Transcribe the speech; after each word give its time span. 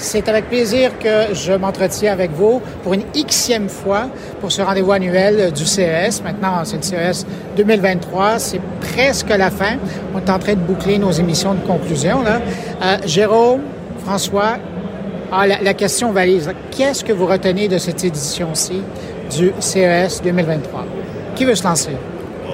C'est 0.00 0.28
avec 0.28 0.48
plaisir 0.48 0.96
que 1.00 1.34
je 1.34 1.52
m'entretiens 1.52 2.12
avec 2.12 2.30
vous 2.30 2.62
pour 2.84 2.94
une 2.94 3.02
xème 3.12 3.68
fois 3.68 4.08
pour 4.40 4.52
ce 4.52 4.62
rendez-vous 4.62 4.92
annuel 4.92 5.52
du 5.52 5.66
CES. 5.66 6.22
Maintenant, 6.22 6.62
c'est 6.64 6.76
le 6.76 6.82
CES 6.82 7.26
2023. 7.56 8.38
C'est 8.38 8.60
presque 8.80 9.28
la 9.28 9.50
fin. 9.50 9.76
On 10.14 10.18
est 10.18 10.30
en 10.30 10.38
train 10.38 10.54
de 10.54 10.60
boucler 10.60 10.98
nos 10.98 11.10
émissions 11.10 11.54
de 11.54 11.60
conclusion. 11.66 12.22
Euh, 12.24 12.96
Jérôme, 13.06 13.62
François, 14.04 14.58
ah, 15.32 15.46
la, 15.48 15.60
la, 15.62 15.74
question 15.74 16.12
valise. 16.12 16.48
Qu'est-ce 16.70 17.04
que 17.04 17.12
vous 17.12 17.26
retenez 17.26 17.66
de 17.66 17.78
cette 17.78 18.04
édition-ci 18.04 18.82
du 19.36 19.52
CES 19.58 20.22
2023? 20.22 20.86
Qui 21.34 21.44
veut 21.44 21.56
se 21.56 21.64
lancer? 21.64 21.96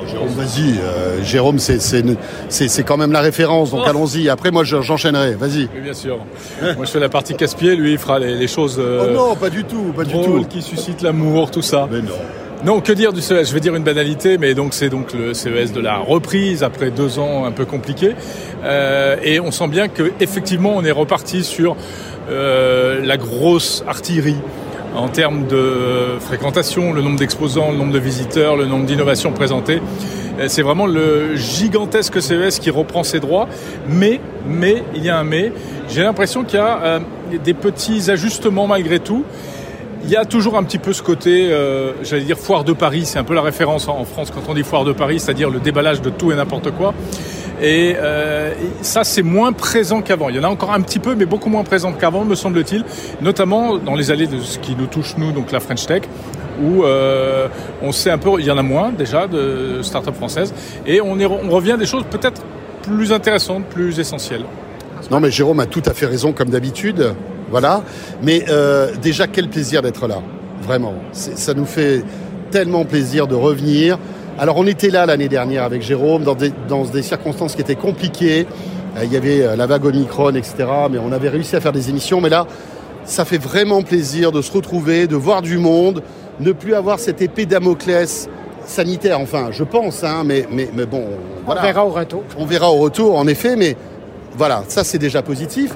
Jérôme, 0.09 0.29
vas-y. 0.29 0.79
Euh, 0.79 1.23
Jérôme, 1.25 1.59
c'est 1.59 2.85
quand 2.85 2.97
même 2.97 3.13
la 3.13 3.21
référence, 3.21 3.71
donc 3.71 3.83
oh. 3.85 3.89
allons-y. 3.89 4.29
Après, 4.29 4.51
moi, 4.51 4.65
j'enchaînerai. 4.65 5.35
Vas-y. 5.35 5.69
Oui, 5.75 5.81
bien 5.83 5.95
sûr. 5.95 6.19
moi, 6.77 6.85
je 6.85 6.91
fais 6.91 7.01
la 7.01 7.09
partie 7.09 7.35
casse-pied. 7.35 7.77
Lui, 7.77 7.93
il 7.93 7.99
fera 7.99 8.19
les, 8.19 8.35
les 8.35 8.49
choses. 8.49 8.77
Euh, 8.79 9.07
oh 9.09 9.13
non, 9.13 9.37
pas 9.37 9.51
du 9.51 9.65
tout, 9.65 9.93
pas 9.97 10.05
du 10.05 10.13
tout. 10.13 10.45
Qui 10.49 10.63
suscitent 10.63 11.03
l'amour, 11.03 11.51
tout 11.51 11.63
ça. 11.63 11.89
Mais 11.91 12.01
non. 12.01 12.15
Non, 12.65 12.81
que 12.81 12.93
dire 12.93 13.13
du 13.13 13.21
CES 13.21 13.49
Je 13.49 13.53
vais 13.53 13.61
dire 13.61 13.75
une 13.75 13.83
banalité, 13.83 14.39
mais 14.39 14.55
donc 14.55 14.73
c'est 14.73 14.89
donc 14.89 15.13
le 15.13 15.35
CES 15.35 15.73
de 15.73 15.81
la 15.81 15.99
reprise 15.99 16.63
après 16.63 16.91
deux 16.91 17.19
ans 17.19 17.45
un 17.45 17.51
peu 17.51 17.67
compliqués. 17.67 18.15
Euh, 18.65 19.17
et 19.23 19.39
on 19.39 19.51
sent 19.51 19.69
bien 19.69 19.89
que 19.89 20.13
effectivement, 20.19 20.75
on 20.75 20.83
est 20.83 20.91
reparti 20.91 21.45
sur 21.45 21.77
euh, 22.31 23.05
la 23.05 23.19
grosse 23.19 23.85
artillerie 23.87 24.39
en 24.95 25.09
termes 25.09 25.47
de 25.47 26.19
fréquentation, 26.21 26.93
le 26.93 27.03
nombre 27.03 27.19
d'exposants, 27.19 27.71
le 27.71 27.77
nombre 27.77 27.93
de 27.93 27.99
visiteurs, 27.99 28.57
le 28.57 28.67
nombre 28.67 28.87
d'innovations 28.87 29.33
présentées. 29.33 29.81
Euh, 30.39 30.47
c'est 30.49 30.63
vraiment 30.63 30.87
le 30.87 31.37
gigantesque 31.37 32.21
CES 32.21 32.59
qui 32.59 32.71
reprend 32.71 33.03
ses 33.03 33.21
droits. 33.21 33.49
Mais, 33.89 34.21
mais, 34.47 34.83
il 34.95 35.05
y 35.05 35.11
a 35.11 35.19
un 35.19 35.25
mais. 35.25 35.53
J'ai 35.89 36.03
l'impression 36.03 36.45
qu'il 36.45 36.59
y 36.59 36.63
a 36.63 36.81
euh, 36.83 37.01
des 37.43 37.55
petits 37.55 38.11
ajustements 38.11 38.67
malgré 38.67 39.01
tout. 39.01 39.25
Il 40.05 40.11
y 40.11 40.17
a 40.17 40.27
toujours 40.27 40.59
un 40.59 40.65
petit 40.65 40.79
peu 40.79 40.93
ce 40.93 41.03
côté, 41.03 41.51
euh, 41.51 41.93
j'allais 42.03 42.25
dire 42.25 42.39
foire 42.39 42.63
de 42.63 42.75
Paris, 42.75 43.07
c'est 43.07 43.19
un 43.19 43.25
peu 43.25 43.35
la 43.35 43.41
référence 43.41 43.89
en 43.89 44.05
France 44.05 44.31
quand 44.31 44.43
on 44.49 44.55
dit 44.55 44.63
foire 44.63 44.85
de 44.85 44.93
Paris, 44.93 45.19
c'est-à-dire 45.19 45.49
le 45.49 45.61
déballage 45.61 46.03
de 46.03 46.11
tout 46.11 46.31
et 46.31 46.35
n'importe 46.35 46.73
quoi. 46.73 46.93
Et 47.63 47.95
euh, 47.97 48.53
ça, 48.83 49.05
c'est 49.05 49.23
moins 49.23 49.53
présent 49.53 50.03
qu'avant. 50.03 50.29
Il 50.29 50.37
y 50.37 50.39
en 50.39 50.45
a 50.45 50.49
encore 50.49 50.73
un 50.73 50.81
petit 50.81 50.99
peu, 50.99 51.15
mais 51.15 51.27
beaucoup 51.27 51.49
moins 51.49 51.65
présent 51.65 51.93
qu'avant, 51.93 52.25
me 52.25 52.35
semble-t-il, 52.35 52.85
notamment 53.21 53.79
dans 53.79 53.95
les 53.95 54.11
allées 54.11 54.27
de 54.27 54.41
ce 54.41 54.59
qui 54.59 54.75
nous 54.75 54.87
touche, 54.87 55.17
nous, 55.17 55.33
donc 55.33 55.53
la 55.53 55.61
French 55.61 55.87
Tech, 55.87 56.03
où 56.63 56.85
euh, 56.85 57.49
on 57.83 57.93
sait 57.93 58.11
un 58.11 58.19
peu, 58.19 58.31
il 58.39 58.47
y 58.47 58.51
en 58.51 58.59
a 58.59 58.63
moins 58.63 58.91
déjà 58.93 59.27
de 59.27 59.81
start-up 59.83 60.15
françaises, 60.15 60.53
et 60.87 61.01
on, 61.01 61.15
revient 61.51 61.77
des 61.79 61.87
choses 61.87 62.05
peut-être 62.11 62.43
plus 62.83 63.13
intéressantes, 63.13 63.65
plus 63.67 63.99
essentielles. 63.99 64.45
Non, 65.11 65.21
mais 65.21 65.31
Jérôme 65.31 65.61
a 65.61 65.67
tout 65.67 65.83
à 65.87 65.93
fait 65.93 66.07
raison, 66.07 66.33
comme 66.33 66.51
d'habitude. 66.51 67.15
Voilà. 67.51 67.83
Mais 68.23 68.45
euh, 68.49 68.93
déjà, 69.01 69.27
quel 69.27 69.49
plaisir 69.49 69.83
d'être 69.83 70.07
là. 70.07 70.21
Vraiment. 70.63 70.95
Ça 71.13 71.53
nous 71.53 71.67
fait 71.67 72.03
tellement 72.51 72.85
plaisir 72.85 73.27
de 73.27 73.35
revenir. 73.35 73.99
Alors 74.37 74.57
on 74.57 74.67
était 74.67 74.91
là 74.91 75.07
l'année 75.07 75.29
dernière 75.29 75.63
avec 75.63 75.83
Jérôme 75.83 76.25
dans 76.25 76.35
des, 76.35 76.53
dans 76.69 76.85
des 76.85 77.03
circonstances 77.03 77.55
qui 77.55 77.61
étaient 77.61 77.77
compliquées. 77.77 78.47
Euh, 78.97 79.05
il 79.05 79.13
y 79.13 79.17
avait 79.17 79.43
euh, 79.43 79.57
la 79.57 79.67
vague 79.67 79.85
Omicron, 79.85 80.35
etc. 80.35 80.67
Mais 80.91 80.99
on 80.99 81.13
avait 81.13 81.29
réussi 81.29 81.55
à 81.55 81.61
faire 81.61 81.73
des 81.73 81.89
émissions. 81.89 82.21
Mais 82.21 82.31
là, 82.31 82.47
ça 83.05 83.25
fait 83.25 83.39
vraiment 83.39 83.83
plaisir 83.83 84.33
de 84.33 84.43
se 84.43 84.51
retrouver, 84.51 85.07
de 85.07 85.15
voir 85.15 85.41
du 85.41 85.59
monde, 85.59 86.03
ne 86.41 86.51
plus 86.51 86.75
avoir 86.75 86.99
cette 86.99 87.23
épée 87.23 87.47
Damoclès 87.47 88.29
sanitaire, 88.67 89.21
enfin, 89.21 89.49
je 89.53 89.63
pense, 89.63 90.03
hein, 90.03 90.23
mais, 90.25 90.47
mais, 90.51 90.69
mais 90.75 90.87
bon. 90.87 91.05
Voilà. 91.45 91.61
On 91.61 91.65
verra 91.65 91.87
au 91.87 91.91
retour. 91.91 92.25
On 92.39 92.47
verra 92.47 92.73
au 92.73 92.79
retour, 92.79 93.17
en 93.17 93.27
effet, 93.27 93.57
mais 93.57 93.77
voilà, 94.37 94.65
ça 94.69 94.85
c'est 94.85 94.99
déjà 94.99 95.23
positif. 95.23 95.75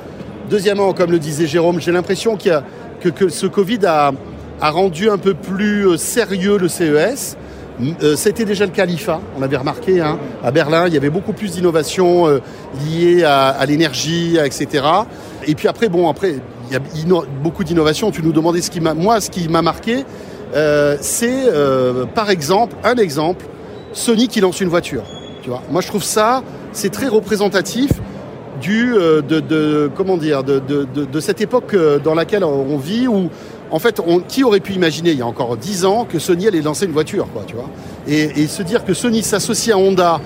Deuxièmement, 0.50 0.94
comme 0.94 1.10
le 1.10 1.18
disait 1.18 1.46
Jérôme, 1.46 1.80
j'ai 1.80 1.92
l'impression 1.92 2.36
que, 2.36 3.28
ce 3.28 3.46
Covid 3.46 3.84
a, 3.86 4.12
a 4.60 4.70
rendu 4.70 5.10
un 5.10 5.18
peu 5.18 5.34
plus 5.34 5.86
euh, 5.86 5.96
sérieux 5.96 6.58
le 6.58 6.68
CES. 6.68 7.36
Euh, 7.80 8.16
C'était 8.16 8.44
déjà 8.44 8.66
le 8.66 8.72
califat, 8.72 9.20
on 9.38 9.42
avait 9.42 9.56
remarqué, 9.56 10.00
hein, 10.00 10.18
à 10.42 10.50
Berlin, 10.50 10.86
il 10.88 10.94
y 10.94 10.96
avait 10.96 11.10
beaucoup 11.10 11.32
plus 11.32 11.52
d'innovations 11.52 12.26
euh, 12.26 12.40
liées 12.84 13.24
à, 13.24 13.64
l'énergie, 13.66 14.36
etc. 14.42 14.84
Et 15.46 15.54
puis 15.54 15.68
après, 15.68 15.88
bon, 15.88 16.08
après, 16.08 16.34
il 16.70 16.72
y 16.72 16.76
a 16.76 17.22
beaucoup 17.42 17.64
d'innovations. 17.64 18.10
Tu 18.10 18.22
nous 18.22 18.32
demandais 18.32 18.60
ce 18.60 18.70
qui 18.70 18.80
m'a, 18.80 18.94
moi, 18.94 19.20
ce 19.20 19.30
qui 19.30 19.48
m'a 19.48 19.62
marqué, 19.62 20.04
euh, 20.54 20.96
c'est 21.00 21.46
par 22.14 22.30
exemple, 22.30 22.76
un 22.84 22.96
exemple, 22.96 23.44
Sony 23.92 24.28
qui 24.28 24.40
lance 24.40 24.60
une 24.60 24.68
voiture. 24.68 25.04
Tu 25.42 25.50
vois, 25.50 25.62
moi 25.70 25.80
je 25.80 25.86
trouve 25.86 26.02
ça, 26.02 26.42
c'est 26.72 26.90
très 26.90 27.06
représentatif 27.06 27.90
du, 28.60 28.92
de, 28.92 29.90
comment 29.94 30.16
dire, 30.16 30.42
de, 30.42 31.20
cette 31.20 31.40
époque 31.40 31.76
dans 32.02 32.14
laquelle 32.14 32.44
on 32.44 32.76
vit 32.76 33.06
où 33.06 33.30
en 33.70 33.78
fait, 33.78 34.00
qui 34.28 34.44
aurait 34.44 34.60
pu 34.60 34.72
imaginer 34.72 35.10
il 35.10 35.18
y 35.18 35.22
a 35.22 35.26
encore 35.26 35.56
dix 35.56 35.84
ans 35.84 36.06
que 36.08 36.18
Sony 36.18 36.46
allait 36.46 36.62
lancer 36.62 36.86
une 36.86 36.92
voiture, 36.92 37.26
et, 38.06 38.46
se 38.46 38.62
dire 38.62 38.84
que 38.84 38.94
Sony 38.94 39.22
s'associe 39.22 39.74
à 39.74 39.78
Honda 39.78 40.20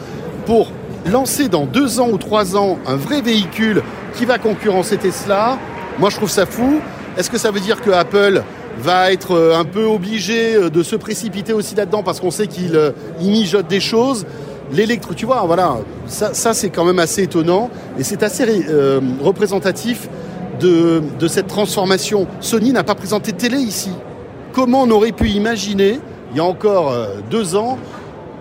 pour 0.47 0.69
lancer 1.11 1.49
dans 1.49 1.67
deux 1.67 2.01
ans 2.01 2.09
ou 2.11 2.19
trois 2.19 2.57
ans 2.57 2.79
un 2.87 2.97
vrai 2.97 3.21
véhicule 3.21 3.83
qui 4.17 4.25
va 4.25 4.39
concurrencer 4.39 4.97
Tesla, 4.97 5.59
moi 5.99 6.11
je 6.11 6.17
trouve 6.17 6.31
ça 6.31 6.47
fou. 6.47 6.81
Est-ce 7.17 7.29
que 7.29 7.39
ça 7.39 7.51
veut 7.51 7.61
dire 7.61 7.81
que 7.81 7.91
Apple 7.91 8.43
va 8.79 9.13
être 9.13 9.33
euh, 9.33 9.59
un 9.59 9.65
peu 9.65 9.85
obligé 9.85 10.71
de 10.71 10.83
se 10.83 10.97
précipiter 10.97 11.53
aussi 11.53 11.75
là-dedans 11.75 12.03
parce 12.03 12.21
qu'on 12.21 12.31
sait 12.31 12.47
qu'il 12.47 12.79
mijote 13.21 13.67
des 13.67 13.81
choses? 13.81 14.25
L'électro, 14.73 15.13
tu 15.13 15.27
vois, 15.27 15.43
voilà, 15.47 15.77
ça, 16.07 16.55
c'est 16.55 16.71
quand 16.71 16.85
même 16.85 16.99
assez 16.99 17.25
étonnant 17.25 17.69
et 17.99 18.05
c'est 18.05 18.23
assez 18.23 18.45
euh, 18.69 19.01
représentatif 19.21 20.09
de, 20.62 21.28
cette 21.28 21.47
transformation. 21.47 22.27
Sony 22.41 22.73
n'a 22.73 22.84
pas 22.84 22.95
présenté 22.95 23.33
de 23.33 23.37
télé 23.37 23.59
ici. 23.59 23.91
Comment 24.53 24.83
on 24.83 24.91
aurait 24.91 25.12
pu 25.12 25.28
imaginer, 25.28 25.99
il 26.33 26.37
y 26.37 26.41
a 26.41 26.45
encore 26.45 26.91
euh, 26.91 27.06
deux 27.31 27.56
ans, 27.56 27.78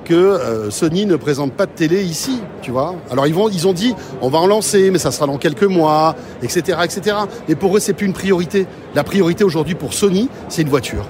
que 0.03 0.13
euh, 0.13 0.71
Sony 0.71 1.05
ne 1.05 1.15
présente 1.15 1.53
pas 1.53 1.65
de 1.65 1.71
télé 1.71 2.03
ici, 2.03 2.39
tu 2.61 2.71
vois? 2.71 2.95
Alors 3.11 3.27
ils 3.27 3.67
ont 3.67 3.73
dit, 3.73 3.93
on 4.21 4.29
va 4.29 4.39
en 4.39 4.47
lancer, 4.47 4.91
mais 4.91 4.97
ça 4.97 5.11
sera 5.11 5.27
dans 5.27 5.37
quelques 5.37 5.63
mois, 5.63 6.15
etc., 6.41 6.79
etc. 6.83 7.17
Mais 7.47 7.55
pour 7.55 7.77
eux, 7.77 7.79
c'est 7.79 7.93
plus 7.93 8.07
une 8.07 8.13
priorité. 8.13 8.67
La 8.95 9.03
priorité 9.03 9.43
aujourd'hui 9.43 9.75
pour 9.75 9.93
Sony, 9.93 10.27
c'est 10.49 10.63
une 10.63 10.69
voiture. 10.69 11.05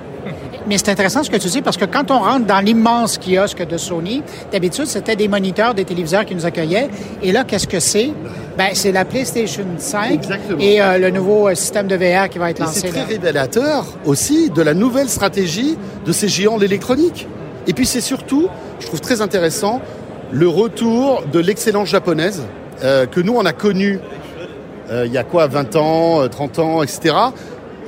Mais 0.68 0.78
c'est 0.78 0.90
intéressant 0.90 1.24
ce 1.24 1.30
que 1.30 1.38
tu 1.38 1.48
dis 1.48 1.62
parce 1.62 1.78
que 1.78 1.86
quand 1.86 2.12
on 2.12 2.20
rentre 2.20 2.46
dans 2.46 2.60
l'immense 2.60 3.18
kiosque 3.18 3.66
de 3.66 3.78
Sony, 3.78 4.22
d'habitude, 4.52 4.86
c'était 4.86 5.16
des 5.16 5.28
moniteurs, 5.28 5.74
des 5.74 5.86
téléviseurs 5.86 6.26
qui 6.26 6.36
nous 6.36 6.46
accueillaient. 6.46 6.90
Et 7.24 7.32
là, 7.32 7.44
qu'est-ce 7.44 7.68
que 7.68 7.80
c'est? 7.80 8.12
Ben, 8.58 8.70
c'est 8.74 8.92
la 8.92 9.06
PlayStation 9.06 9.66
5 9.78 10.12
Exactement. 10.12 10.60
et 10.60 10.82
euh, 10.82 10.98
le 10.98 11.10
nouveau 11.10 11.48
euh, 11.48 11.56
système 11.56 11.88
de 11.88 11.96
VR 11.96 12.30
qui 12.30 12.38
va 12.38 12.52
être 12.52 12.60
lancé. 12.60 12.82
C'est 12.82 12.90
très 12.90 13.00
là. 13.00 13.06
révélateur 13.06 13.86
aussi 14.06 14.50
de 14.50 14.62
la 14.62 14.74
nouvelle 14.74 15.10
stratégie 15.10 15.78
de 16.06 16.12
ces 16.12 16.28
géants 16.28 16.58
de 16.58 16.62
l'électronique. 16.62 17.28
Et 17.68 17.74
puis 17.74 17.86
c'est 17.86 18.02
surtout, 18.02 18.50
je 18.80 18.88
trouve 18.88 19.00
très 19.00 19.22
intéressant, 19.22 19.82
le 20.32 20.48
retour 20.48 21.24
de 21.32 21.40
l'excellence 21.40 21.90
japonaise 21.90 22.44
euh, 22.84 23.06
que 23.06 23.22
nous 23.22 23.34
on 23.36 23.46
a 23.46 23.54
connue 23.54 24.00
euh, 24.90 25.06
il 25.06 25.14
y 25.14 25.18
a 25.18 25.24
quoi, 25.24 25.48
20 25.48 25.76
ans, 25.78 26.28
30 26.28 26.60
ans, 26.60 26.84
etc 26.84 27.16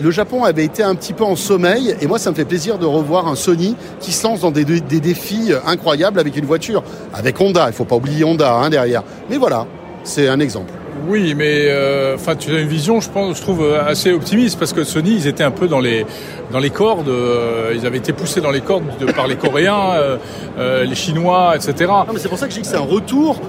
le 0.02 0.10
Japon 0.10 0.44
avait 0.44 0.66
été 0.66 0.82
un 0.82 0.96
petit 0.96 1.14
peu 1.14 1.24
en 1.24 1.36
sommeil 1.36 1.96
et 2.02 2.08
moi 2.08 2.18
ça 2.18 2.32
me 2.32 2.36
fait 2.36 2.46
plaisir 2.46 2.80
de 2.80 2.86
revoir 2.86 3.28
un 3.28 3.36
Sony 3.36 3.76
qui 4.00 4.12
se 4.12 4.26
lance 4.26 4.42
dans 4.42 4.50
des, 4.50 4.66
des 4.66 5.00
défis 5.00 5.52
incroyables 5.68 6.20
avec 6.20 6.36
une 6.36 6.46
voiture, 6.46 6.84
avec 7.14 7.40
Honda, 7.40 7.68
il 7.68 7.74
faut 7.74 7.86
pas 7.86 7.98
oublier 7.98 8.24
Honda 8.24 8.56
hein, 8.56 8.72
derrière. 8.72 9.04
Mais 9.30 9.38
voilà, 9.38 9.68
c'est 10.04 10.28
un 10.28 10.40
exemple. 10.40 10.72
Oui, 11.08 11.34
mais 11.36 11.68
enfin, 12.16 12.32
euh, 12.32 12.36
tu 12.40 12.56
as 12.56 12.62
une 12.62 12.68
vision, 12.68 13.02
je 13.02 13.10
pense, 13.10 13.38
je 13.38 13.42
trouve 13.42 13.66
assez 13.86 14.14
optimiste 14.14 14.58
parce 14.58 14.72
que 14.72 14.84
Sony, 14.84 15.16
ils 15.16 15.28
étaient 15.28 15.44
un 15.44 15.52
peu 15.52 15.68
dans 15.68 15.80
les 15.80 16.06
dans 16.52 16.60
les 16.60 16.70
cordes, 16.70 17.10
euh, 17.10 17.74
ils 17.76 17.86
avaient 17.86 17.98
été 17.98 18.14
poussés 18.14 18.40
dans 18.40 18.52
les 18.52 18.62
cordes 18.62 18.86
de, 19.00 19.12
par 19.12 19.28
les 19.28 19.36
Coréens, 19.36 19.92
euh, 19.96 20.18
euh 20.60 20.86
les 20.86 20.96
Chinois, 20.96 21.56
etc. 21.56 21.86
Non, 21.88 22.06
mais 22.14 22.20
c'est 22.20 22.30
pour 22.30 22.38
ça 22.38 22.46
que 22.46 22.52
je 22.52 22.58
dis 22.58 22.62
que 22.62 22.68
c'est 22.68 22.78
un 22.78 22.82
retour 22.82 23.42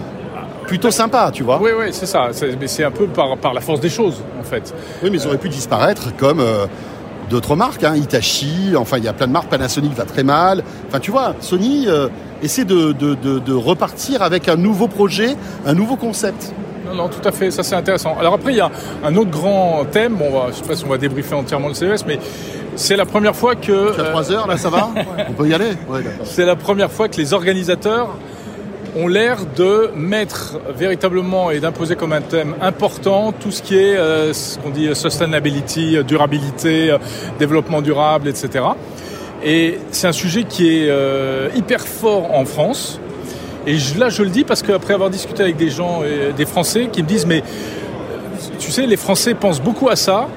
plutôt 0.67 0.91
sympa, 0.91 1.31
tu 1.33 1.43
vois. 1.43 1.61
Oui, 1.63 1.71
oui, 1.79 1.87
c'est 1.93 2.07
ça. 2.07 2.31
Mais 2.59 2.67
c'est 2.67 2.85
un 2.85 2.91
peu 2.91 3.07
par, 3.07 3.37
par 3.37 3.53
la 3.53 3.61
force 3.61 3.81
des 3.81 3.91
choses, 3.91 4.23
en 4.41 4.43
fait. 4.43 4.75
Oui, 5.03 5.11
mais 5.11 5.19
ils 5.19 5.27
auraient 5.27 5.39
pu 5.39 5.51
disparaître 5.51 6.17
comme 6.17 6.41
euh, 6.41 6.67
d'autres 7.31 7.57
marques, 7.57 7.85
hein, 7.85 7.95
Hitachi, 7.97 8.75
enfin, 8.77 8.99
il 8.99 9.05
y 9.05 9.09
a 9.09 9.13
plein 9.13 9.27
de 9.27 9.33
marques, 9.33 9.49
Panasonic 9.49 9.93
va 9.95 10.05
très 10.05 10.23
mal. 10.23 10.63
Enfin, 10.89 11.01
tu 11.01 11.11
vois, 11.11 11.35
Sony 11.41 11.87
euh, 11.89 12.09
essaie 12.43 12.65
de, 12.65 12.93
de, 12.93 13.15
de, 13.15 13.39
de, 13.39 13.53
repartir 13.53 14.23
avec 14.23 14.49
un 14.49 14.57
nouveau 14.57 14.89
projet, 14.89 15.37
un 15.67 15.75
nouveau 15.75 15.97
concept. 15.97 16.53
Non, 16.87 16.95
non, 16.95 17.09
tout 17.09 17.27
à 17.27 17.33
fait, 17.33 17.51
ça 17.51 17.63
c'est 17.63 17.75
intéressant. 17.75 18.17
Alors 18.19 18.35
après, 18.35 18.53
il 18.53 18.57
y 18.57 18.61
a 18.61 18.71
un 19.05 19.15
autre 19.17 19.31
grand 19.31 19.85
thème, 19.91 20.17
bon, 20.17 20.27
on 20.31 20.39
va, 20.39 20.45
je 20.47 20.51
ne 20.51 20.63
sais 20.63 20.69
pas 20.69 20.77
si 20.77 20.85
on 20.85 20.89
va 20.89 20.99
débriefer 20.99 21.35
entièrement 21.35 21.69
le 21.69 21.75
CES, 21.75 22.05
mais 22.07 22.19
c'est 22.77 22.97
la 22.97 23.07
première 23.07 23.35
fois 23.37 23.55
que... 23.55 23.95
Tu 23.95 24.01
as 24.01 24.05
3 24.05 24.33
heures, 24.33 24.47
là, 24.47 24.57
ça 24.57 24.71
va 24.71 24.91
On 25.29 25.33
peut 25.33 25.49
y 25.49 25.55
aller? 25.55 25.73
Ouais, 25.89 26.03
C'est 26.25 26.45
la 26.45 26.57
première 26.57 26.91
fois 26.91 27.09
que 27.09 27.17
les 27.17 27.33
organisateurs 27.33 28.17
ont 28.97 29.09
l'air 29.09 29.39
de 29.57 29.91
mettre 29.97 30.59
véritablement 30.77 31.51
et 31.51 31.61
d'imposer 31.61 31.97
comme 31.97 32.13
un 32.13 32.21
thème 32.21 32.55
important 32.61 33.33
tout 33.33 33.51
ce 33.51 33.63
qui 33.63 33.77
est 33.77 33.97
euh, 33.97 34.33
ce 34.33 34.59
qu'on 34.59 34.71
dit 34.71 34.95
sustainability, 34.95 35.99
durabilité, 36.05 36.91
euh, 36.91 36.99
développement 37.39 37.83
durable, 37.83 38.29
etc. 38.29 38.65
Et 39.45 39.79
c'est 39.91 40.07
un 40.07 40.13
sujet 40.13 40.45
qui 40.45 40.69
est 40.69 40.89
euh, 40.89 41.49
hyper 41.55 41.81
fort 41.81 42.35
en 42.35 42.45
France. 42.45 43.01
Et 43.67 43.77
là, 43.99 44.11
je 44.11 44.23
le 44.23 44.31
dis 44.31 44.45
parce 44.45 44.63
qu'après 44.63 44.95
avoir 44.95 45.11
discuté 45.11 45.43
avec 45.43 45.57
des 45.57 45.71
gens, 45.71 46.03
des 46.37 46.45
Français, 46.45 46.89
qui 46.93 47.03
me 47.03 47.09
disent 47.09 47.25
mais 47.25 47.43
tu 48.59 48.71
sais, 48.71 48.87
les 48.87 48.97
Français 48.97 49.35
pensent 49.35 49.61
beaucoup 49.61 49.89
à 49.89 49.97
ça, 49.97 50.29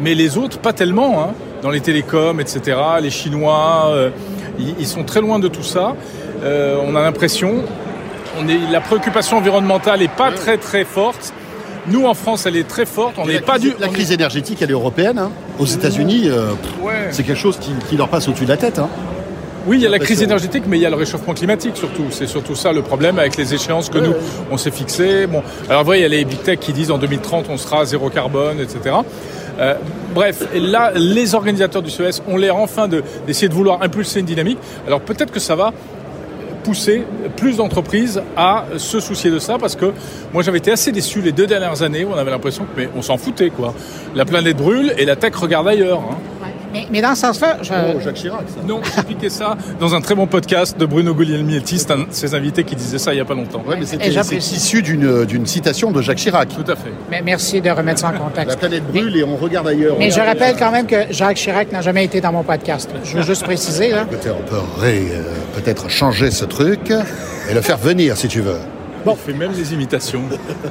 mais 0.00 0.14
les 0.14 0.38
autres 0.38 0.58
pas 0.58 0.72
tellement. 0.72 1.22
Hein. 1.22 1.34
Dans 1.62 1.70
les 1.70 1.80
télécoms, 1.80 2.38
etc. 2.38 2.78
Les 3.00 3.10
Chinois, 3.10 3.86
euh, 3.88 4.10
ils, 4.58 4.86
sont 4.86 5.04
très 5.04 5.20
loin 5.20 5.38
de 5.38 5.48
tout 5.48 5.62
ça. 5.62 5.96
Euh, 6.44 6.78
on 6.86 6.94
a 6.94 7.00
l'impression, 7.00 7.64
on 8.38 8.48
est, 8.48 8.70
la 8.70 8.80
préoccupation 8.80 9.38
environnementale 9.38 10.00
n'est 10.00 10.08
pas 10.08 10.32
très 10.32 10.58
très 10.58 10.84
forte. 10.84 11.32
Nous, 11.88 12.04
en 12.04 12.14
France, 12.14 12.46
elle 12.46 12.56
est 12.56 12.66
très 12.66 12.86
forte. 12.86 13.14
On 13.18 13.26
n'est 13.26 13.40
pas 13.40 13.58
du. 13.58 13.72
La 13.78 13.88
crise 13.88 14.10
énergétique, 14.10 14.58
elle 14.60 14.70
est 14.70 14.74
européenne. 14.74 15.18
Hein. 15.18 15.30
Aux 15.58 15.66
États-Unis, 15.66 16.22
euh, 16.26 16.52
c'est 17.10 17.22
quelque 17.22 17.38
chose 17.38 17.58
qui, 17.58 17.96
leur 17.96 18.08
passe 18.08 18.28
au-dessus 18.28 18.44
de 18.44 18.50
la 18.50 18.56
tête. 18.56 18.78
Hein. 18.78 18.88
Oui, 19.66 19.78
il 19.78 19.82
y 19.82 19.86
a 19.86 19.90
la 19.90 19.98
crise 19.98 20.22
énergétique, 20.22 20.64
mais 20.68 20.78
il 20.78 20.80
y 20.80 20.86
a 20.86 20.90
le 20.90 20.96
réchauffement 20.96 21.34
climatique 21.34 21.76
surtout. 21.76 22.04
C'est 22.10 22.28
surtout 22.28 22.54
ça 22.54 22.72
le 22.72 22.82
problème 22.82 23.18
avec 23.18 23.36
les 23.36 23.52
échéances 23.52 23.90
que 23.90 23.98
nous, 23.98 24.14
on 24.50 24.56
s'est 24.56 24.70
fixées. 24.70 25.26
Bon, 25.26 25.42
alors 25.68 25.82
vrai, 25.82 25.98
il 25.98 26.02
y 26.02 26.04
a 26.04 26.08
les 26.08 26.24
big 26.24 26.40
tech 26.40 26.60
qui 26.60 26.72
disent 26.72 26.92
en 26.92 26.98
2030 26.98 27.46
on 27.50 27.56
sera 27.56 27.84
zéro 27.84 28.08
carbone, 28.08 28.60
etc. 28.60 28.94
Euh, 29.58 29.74
bref, 30.14 30.46
là, 30.54 30.92
les 30.94 31.34
organisateurs 31.34 31.82
du 31.82 31.90
CES 31.90 32.22
ont 32.28 32.36
l'air 32.36 32.56
enfin 32.56 32.88
d'essayer 32.88 33.48
de, 33.48 33.54
vouloir 33.54 33.82
impulser 33.82 34.20
une 34.20 34.26
dynamique. 34.26 34.58
Alors 34.86 35.00
peut-être 35.00 35.32
que 35.32 35.40
ça 35.40 35.56
va 35.56 35.72
pousser 36.66 37.04
plus 37.36 37.58
d'entreprises 37.58 38.20
à 38.36 38.64
se 38.76 38.98
soucier 38.98 39.30
de 39.30 39.38
ça 39.38 39.56
parce 39.56 39.76
que 39.76 39.92
moi 40.32 40.42
j'avais 40.42 40.58
été 40.58 40.72
assez 40.72 40.90
déçu 40.90 41.20
les 41.20 41.30
deux 41.30 41.46
dernières 41.46 41.82
années 41.82 42.04
où 42.04 42.10
on 42.12 42.18
avait 42.18 42.32
l'impression 42.32 42.64
que 42.64 42.70
mais 42.76 42.88
on 42.96 43.02
s'en 43.02 43.16
foutait 43.16 43.50
quoi. 43.50 43.72
La 44.16 44.24
planète 44.24 44.56
brûle 44.56 44.92
et 44.98 45.04
la 45.04 45.14
tech 45.14 45.36
regarde 45.36 45.68
ailleurs. 45.68 46.00
Hein. 46.00 46.48
Mais, 46.90 47.00
dans 47.00 47.14
ce 47.14 47.22
sens-là, 47.22 47.58
je... 47.62 47.72
Oh, 47.72 48.00
Jacques 48.02 48.14
Chirac, 48.14 48.44
ça. 48.48 48.62
Non, 48.66 48.80
j'ai 48.84 49.02
piqué 49.02 49.30
ça 49.30 49.56
dans 49.78 49.94
un 49.94 50.00
très 50.00 50.14
bon 50.14 50.26
podcast 50.26 50.78
de 50.78 50.86
Bruno 50.86 51.14
Guglielminetti, 51.14 51.78
c'est 51.78 51.90
un 51.90 51.98
de 51.98 52.06
ses 52.10 52.34
invités 52.34 52.64
qui 52.64 52.76
disait 52.76 52.98
ça 52.98 53.12
il 53.12 53.16
n'y 53.16 53.20
a 53.20 53.24
pas 53.24 53.34
longtemps. 53.34 53.62
Oui, 53.66 53.76
mais 53.78 53.86
c'est 53.86 54.36
issu 54.36 54.82
d'une 54.82 55.46
citation 55.46 55.90
de 55.90 56.00
Jacques 56.02 56.18
Chirac. 56.18 56.48
Tout 56.48 56.70
à 56.70 56.76
fait. 56.76 56.92
Mais 57.10 57.22
merci 57.22 57.60
de 57.60 57.70
remettre 57.70 58.00
ça 58.00 58.08
en 58.08 58.18
contexte. 58.18 58.48
La 58.48 58.56
planète 58.56 58.84
brûle 58.84 59.16
et 59.16 59.24
on 59.24 59.36
regarde 59.36 59.68
ailleurs. 59.68 59.96
Mais 59.98 60.10
je 60.10 60.20
rappelle 60.20 60.56
quand 60.58 60.70
même 60.70 60.86
que 60.86 61.06
Jacques 61.10 61.36
Chirac 61.36 61.72
n'a 61.72 61.82
jamais 61.82 62.04
été 62.04 62.20
dans 62.20 62.32
mon 62.32 62.42
podcast. 62.42 62.90
Je 63.04 63.16
veux 63.16 63.22
juste 63.22 63.44
préciser. 63.44 63.90
Là. 63.90 64.06
on 64.10 64.48
peut 64.48 64.56
euh, 64.84 65.22
peut-être 65.54 65.88
changer 65.90 66.30
ce 66.30 66.44
truc 66.44 66.90
et 67.50 67.54
le 67.54 67.60
faire 67.60 67.78
venir 67.78 68.16
si 68.16 68.28
tu 68.28 68.40
veux. 68.40 68.58
Bon. 69.06 69.16
Il 69.16 69.32
fait 69.32 69.38
même 69.38 69.52
des 69.52 69.72
imitations. 69.72 70.22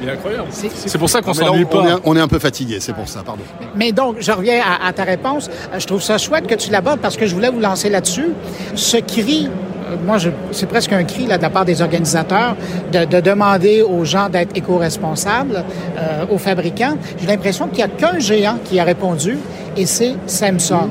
C'est 0.02 0.10
incroyable. 0.10 0.48
C'est 0.52 0.98
pour 0.98 1.10
ça 1.10 1.22
qu'on 1.22 1.34
s'ennuie 1.34 1.64
pas. 1.64 1.78
On 1.78 1.88
est, 1.88 2.02
on 2.04 2.16
est, 2.18 2.20
un 2.20 2.28
peu 2.28 2.40
fatigué, 2.40 2.80
c'est 2.82 2.92
pour 2.94 3.08
ça, 3.08 3.24
pardon. 3.24 3.44
Mais 3.76 3.94
donc, 3.94 4.18
je 4.20 4.32
reviens 4.32 4.62
à, 4.82 4.92
ta 4.92 5.06
réponse. 5.06 5.50
Euh, 5.74 5.80
je 5.80 5.88
trouve 5.88 6.02
ça 6.02 6.18
chouette 6.18 6.46
que 6.46 6.56
tu 6.56 6.70
l'abordes 6.70 7.00
parce 7.00 7.16
que 7.16 7.26
je 7.28 7.34
voulais 7.34 7.50
vous 7.50 7.62
lancer 7.62 7.90
là-dessus. 7.90 8.28
Ce 8.76 8.98
cri 8.98 9.48
euh, 9.48 9.96
moi, 10.06 10.18
c'est 10.52 10.66
presque 10.66 10.92
un 10.92 11.06
cri 11.06 11.28
là, 11.28 11.38
de 11.38 11.44
la 11.44 11.50
part 11.50 11.64
des 11.64 11.82
organisateurs 11.82 12.58
de, 12.92 13.22
demander 13.22 13.82
aux 13.82 14.04
gens 14.04 14.30
d'être 14.30 14.56
éco-responsables, 14.58 15.64
euh, 15.98 16.26
aux 16.30 16.38
fabricants. 16.38 16.98
J'ai 17.20 17.28
l'impression 17.28 17.68
qu'il 17.68 17.78
n'y 17.78 17.84
a 17.84 17.88
qu'un 17.88 18.20
géant 18.20 18.58
qui 18.66 18.80
a 18.80 18.84
répondu, 18.84 19.38
et 19.78 19.86
c'est 19.86 20.16
Samsung. 20.28 20.90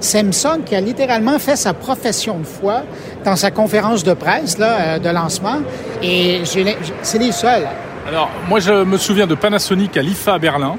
Samsung 0.00 0.62
qui 0.64 0.74
a 0.76 0.80
littéralement 0.80 1.38
fait 1.38 1.56
sa 1.56 1.74
profession 1.74 2.38
de 2.38 2.46
foi 2.46 2.82
dans 3.24 3.36
sa 3.36 3.50
conférence 3.50 4.04
de 4.04 4.14
presse 4.14 4.58
là, 4.58 4.80
euh, 4.80 4.98
de 4.98 5.08
lancement. 5.08 5.60
Et 6.02 6.42
c'est 6.44 7.18
les 7.18 7.32
seuls. 7.32 7.66
Alors, 8.08 8.30
moi, 8.48 8.58
je 8.60 8.84
me 8.84 8.96
souviens 8.96 9.26
de 9.26 9.34
Panasonic 9.34 9.96
à 9.96 10.02
l'IFA 10.02 10.34
à 10.34 10.38
Berlin, 10.38 10.76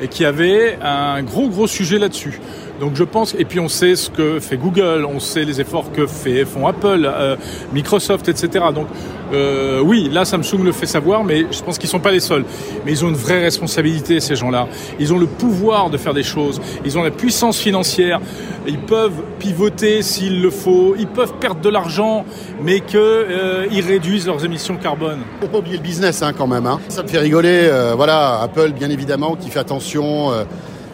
et 0.00 0.08
qui 0.08 0.24
avait 0.24 0.78
un 0.82 1.22
gros, 1.22 1.48
gros 1.48 1.66
sujet 1.66 1.98
là-dessus. 1.98 2.40
Donc 2.82 2.96
je 2.96 3.04
pense, 3.04 3.36
et 3.38 3.44
puis 3.44 3.60
on 3.60 3.68
sait 3.68 3.94
ce 3.94 4.10
que 4.10 4.40
fait 4.40 4.56
Google, 4.56 5.06
on 5.08 5.20
sait 5.20 5.44
les 5.44 5.60
efforts 5.60 5.92
que 5.92 6.04
font 6.04 6.66
Apple, 6.66 7.08
euh, 7.08 7.36
Microsoft, 7.72 8.28
etc. 8.28 8.64
Donc 8.74 8.88
euh, 9.32 9.78
oui, 9.78 10.08
là 10.10 10.24
Samsung 10.24 10.64
le 10.64 10.72
fait 10.72 10.86
savoir, 10.86 11.22
mais 11.22 11.46
je 11.48 11.62
pense 11.62 11.78
qu'ils 11.78 11.88
sont 11.88 12.00
pas 12.00 12.10
les 12.10 12.18
seuls. 12.18 12.44
Mais 12.84 12.90
ils 12.90 13.04
ont 13.04 13.08
une 13.08 13.14
vraie 13.14 13.40
responsabilité, 13.40 14.18
ces 14.18 14.34
gens-là. 14.34 14.66
Ils 14.98 15.12
ont 15.14 15.18
le 15.20 15.28
pouvoir 15.28 15.90
de 15.90 15.96
faire 15.96 16.12
des 16.12 16.24
choses, 16.24 16.60
ils 16.84 16.98
ont 16.98 17.04
la 17.04 17.12
puissance 17.12 17.56
financière, 17.56 18.20
ils 18.66 18.80
peuvent 18.80 19.22
pivoter 19.38 20.02
s'il 20.02 20.42
le 20.42 20.50
faut, 20.50 20.96
ils 20.98 21.06
peuvent 21.06 21.34
perdre 21.34 21.60
de 21.60 21.68
l'argent, 21.68 22.24
mais 22.64 22.80
qu'ils 22.80 22.98
euh, 22.98 23.68
réduisent 23.70 24.26
leurs 24.26 24.44
émissions 24.44 24.76
carbone. 24.76 25.20
Faut 25.40 25.46
pas 25.46 25.58
oublier 25.58 25.76
le 25.76 25.84
business 25.84 26.20
hein, 26.20 26.32
quand 26.36 26.48
même. 26.48 26.66
Hein. 26.66 26.80
Ça 26.88 27.04
me 27.04 27.08
fait 27.08 27.18
rigoler. 27.18 27.70
voilà, 27.94 28.40
Apple 28.40 28.72
bien 28.72 28.90
évidemment 28.90 29.36
qui 29.36 29.50
fait 29.50 29.60
attention 29.60 30.32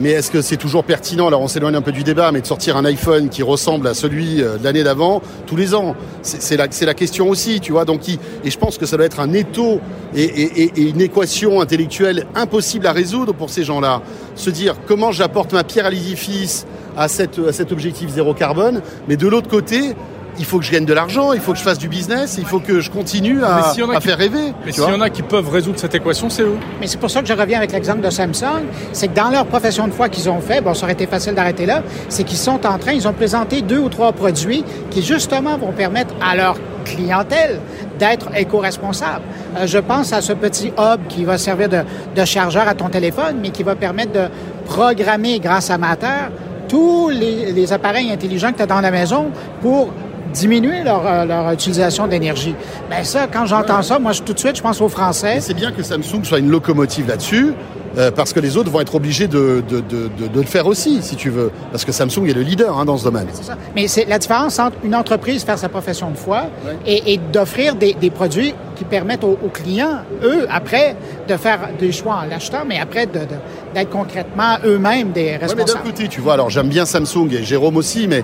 mais 0.01 0.11
est-ce 0.11 0.31
que 0.31 0.43
c'est 0.43 0.57
toujours 0.57 0.85
pertinent? 0.85 1.27
Alors 1.27 1.41
on 1.41 1.49
s'éloigne 1.49 1.75
un 1.75 1.83
peu 1.83 1.93
du 1.93 2.05
débat, 2.05 2.31
mais 2.33 2.41
de 2.41 2.47
sortir 2.47 2.77
un 2.77 2.85
iPhone 2.85 3.29
qui 3.29 3.43
ressemble 3.43 3.87
à 3.87 3.95
celui 3.95 4.43
euh, 4.43 4.57
de 4.57 4.65
l'année 4.65 4.85
d'avant 4.85 5.23
tous 5.47 5.57
les 5.57 5.75
ans, 5.75 5.97
c'est 6.23 6.57
la, 6.57 6.69
question 6.69 7.29
aussi, 7.29 7.61
tu 7.61 7.73
vois. 7.73 7.85
Donc, 7.85 8.09
et 8.09 8.51
je 8.51 8.59
pense 8.59 8.79
que 8.79 8.87
ça 8.87 8.97
doit 8.97 9.07
être 9.07 9.21
un 9.21 9.33
étau 9.33 9.81
et, 10.15 10.71
une 10.81 11.01
équation 11.01 11.61
intellectuelle 11.61 12.27
impossible 12.35 12.87
à 12.87 12.93
résoudre 12.93 13.33
pour 13.35 13.51
ces 13.51 13.65
gens-là. 13.65 14.03
Se 14.35 14.51
dire 14.51 14.77
comment 14.87 15.13
j'apporte 15.13 15.53
ma 15.53 15.65
pierre 15.65 15.87
à 15.87 15.91
l'édifice 15.91 16.67
à 16.97 17.09
cet 17.09 17.39
objectif 17.73 18.11
zéro 18.11 18.35
carbone, 18.35 18.83
mais 19.09 19.17
de 19.17 19.29
l'autre 19.29 19.49
côté, 19.49 19.95
il 20.39 20.45
faut 20.45 20.59
que 20.59 20.65
je 20.65 20.73
gagne 20.73 20.85
de 20.85 20.93
l'argent, 20.95 21.33
il 21.33 21.41
faut 21.41 21.53
que 21.53 21.59
je 21.59 21.63
fasse 21.63 21.79
du 21.79 21.89
business, 21.89 22.37
il 22.39 22.45
faut 22.45 22.61
que 22.61 22.81
je 22.81 22.91
continue 22.91 23.43
à, 23.43 23.73
faire 24.01 24.19
rêver. 24.19 24.53
Mais 24.65 24.73
s'il 24.73 24.83
y 24.83 24.87
en 24.87 25.01
a 25.01 25.11
qui 25.11 25.23
peuvent 25.23 25.49
résoudre 25.49 25.79
cette 25.79 25.95
équation, 25.95 26.31
c'est 26.31 26.43
eux. 26.43 26.57
Mais 26.81 26.87
c'est 26.87 26.99
pour 26.99 27.11
ça 27.11 27.21
que 27.21 27.29
je 27.29 27.33
reviens 27.33 27.59
avec 27.59 27.73
l'exemple 27.73 28.01
de 28.01 28.11
Samsung, 28.11 28.65
c'est 28.93 29.09
que 29.09 29.15
dans 29.15 29.31
leur 29.31 29.47
profession 29.47 29.87
de 29.89 29.93
foi 29.93 30.09
qu'ils 30.09 30.29
ont 30.31 30.41
fait, 30.41 30.61
bon, 30.61 30.75
ça 30.75 30.85
aurait 30.85 30.93
été 30.93 31.07
facile 31.07 31.35
d'arrêter 31.35 31.67
là, 31.67 31.83
c'est 32.09 32.25
qu'ils 32.25 32.39
sont 32.39 32.67
en 32.67 32.79
train, 32.79 32.93
ils 32.93 33.09
ont 33.09 33.13
présenté 33.13 33.63
deux 33.63 33.79
ou 33.79 33.89
trois 33.89 34.13
produits 34.13 34.65
qui 34.91 35.03
justement 35.03 35.59
vont 35.59 35.73
permettre 35.73 36.15
à 36.21 36.37
leur 36.37 36.57
clientèle 36.85 37.61
d'être 37.99 38.29
éco-responsable. 38.35 39.23
Euh, 39.57 39.67
je 39.67 39.79
pense 39.79 40.13
à 40.13 40.21
ce 40.21 40.33
petit 40.33 40.69
hub 40.79 41.07
qui 41.09 41.25
va 41.25 41.37
servir 41.37 41.69
de, 41.69 41.81
de 42.15 42.25
chargeur 42.25 42.69
à 42.69 42.75
ton 42.75 42.89
téléphone, 42.89 43.39
mais 43.43 43.51
qui 43.51 43.63
va 43.63 43.75
permettre 43.75 44.13
de 44.13 44.29
programmer 44.67 45.41
grâce 45.41 45.71
à 45.71 45.79
Matter 45.79 46.31
tous 46.69 47.09
les, 47.09 47.53
les 47.53 47.73
appareils 47.73 48.13
intelligents 48.13 48.53
que 48.53 48.59
tu 48.59 48.63
as 48.63 48.67
dans 48.67 48.81
la 48.81 48.91
maison 48.91 49.31
pour 49.63 49.91
diminuer 50.33 50.83
leur, 50.85 51.07
euh, 51.07 51.25
leur 51.25 51.53
utilisation 51.53 52.07
d'énergie. 52.07 52.55
Ben 52.91 53.05
ça, 53.05 53.27
quand 53.33 53.47
j'entends 53.47 53.83
ça, 53.83 53.99
moi, 53.99 54.13
tout 54.15 54.33
de 54.33 54.39
suite, 54.39 54.57
je 54.57 54.63
pense 54.63 54.81
aux 54.81 54.89
Français. 54.89 55.41
C'est 55.41 55.55
bien 55.55 55.73
que 55.73 55.83
Samsung 55.83 56.25
soit 56.25 56.39
une 56.39 56.51
locomotive 56.51 57.09
là-dessus. 57.09 57.55
Euh, 57.97 58.11
parce 58.11 58.33
que 58.33 58.41
les 58.41 58.57
autres 58.57 58.71
vont 58.71 58.81
être 58.81 58.95
obligés 58.95 59.27
de, 59.27 59.63
de, 59.69 59.81
de, 59.81 60.09
de, 60.09 60.41
le 60.41 60.47
faire 60.47 60.67
aussi, 60.67 61.03
si 61.03 61.17
tu 61.17 61.31
veux. 61.31 61.51
Parce 61.73 61.85
que 61.85 61.91
Samsung 61.91 62.29
est 62.29 62.35
le 62.35 62.43
leader 62.43 62.79
hein, 62.79 62.85
dans 62.85 62.99
ce 62.99 63.05
domaine. 63.05 63.27
C'est 63.33 63.45
ça. 63.45 63.57
Mais 63.75 63.89
c'est 63.89 64.05
la 64.05 64.19
différence 64.19 64.59
entre 64.59 64.77
une 64.85 64.95
entreprise 64.95 65.43
faire 65.43 65.59
sa 65.59 65.69
profession 65.69 66.11
de 66.11 66.17
foi 66.17 66.45
et, 66.87 67.15
et 67.15 67.19
d'offrir 67.33 67.75
des, 67.75 67.95
des, 67.95 68.11
produits 68.11 68.55
qui 68.77 68.85
permettent 68.85 69.25
aux, 69.25 69.37
clients, 69.53 70.03
eux, 70.23 70.47
après, 70.51 70.97
de 71.27 71.37
faire 71.37 71.71
des 71.79 71.91
choix 71.91 72.21
en 72.25 72.29
l'achetant, 72.29 72.65
mais 72.67 72.79
après 72.79 73.07
d'être 73.07 73.91
concrètement 73.91 74.59
eux-mêmes 74.65 75.11
des 75.11 75.37
responsables. 75.37 75.63
mais 75.67 75.75
d'un 75.75 75.91
côté, 75.91 76.09
tu 76.09 76.21
vois, 76.21 76.35
alors 76.35 76.51
j'aime 76.51 76.69
bien 76.69 76.85
Samsung 76.85 77.29
et 77.33 77.43
Jérôme 77.43 77.77
aussi, 77.77 78.07
mais 78.07 78.23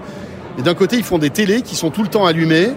et 0.58 0.62
d'un 0.62 0.74
côté, 0.74 0.96
ils 0.96 1.04
font 1.04 1.18
des 1.18 1.30
télés 1.30 1.62
qui 1.62 1.74
sont 1.74 1.90
tout 1.90 2.02
le 2.02 2.08
temps 2.08 2.26
allumées 2.26 2.70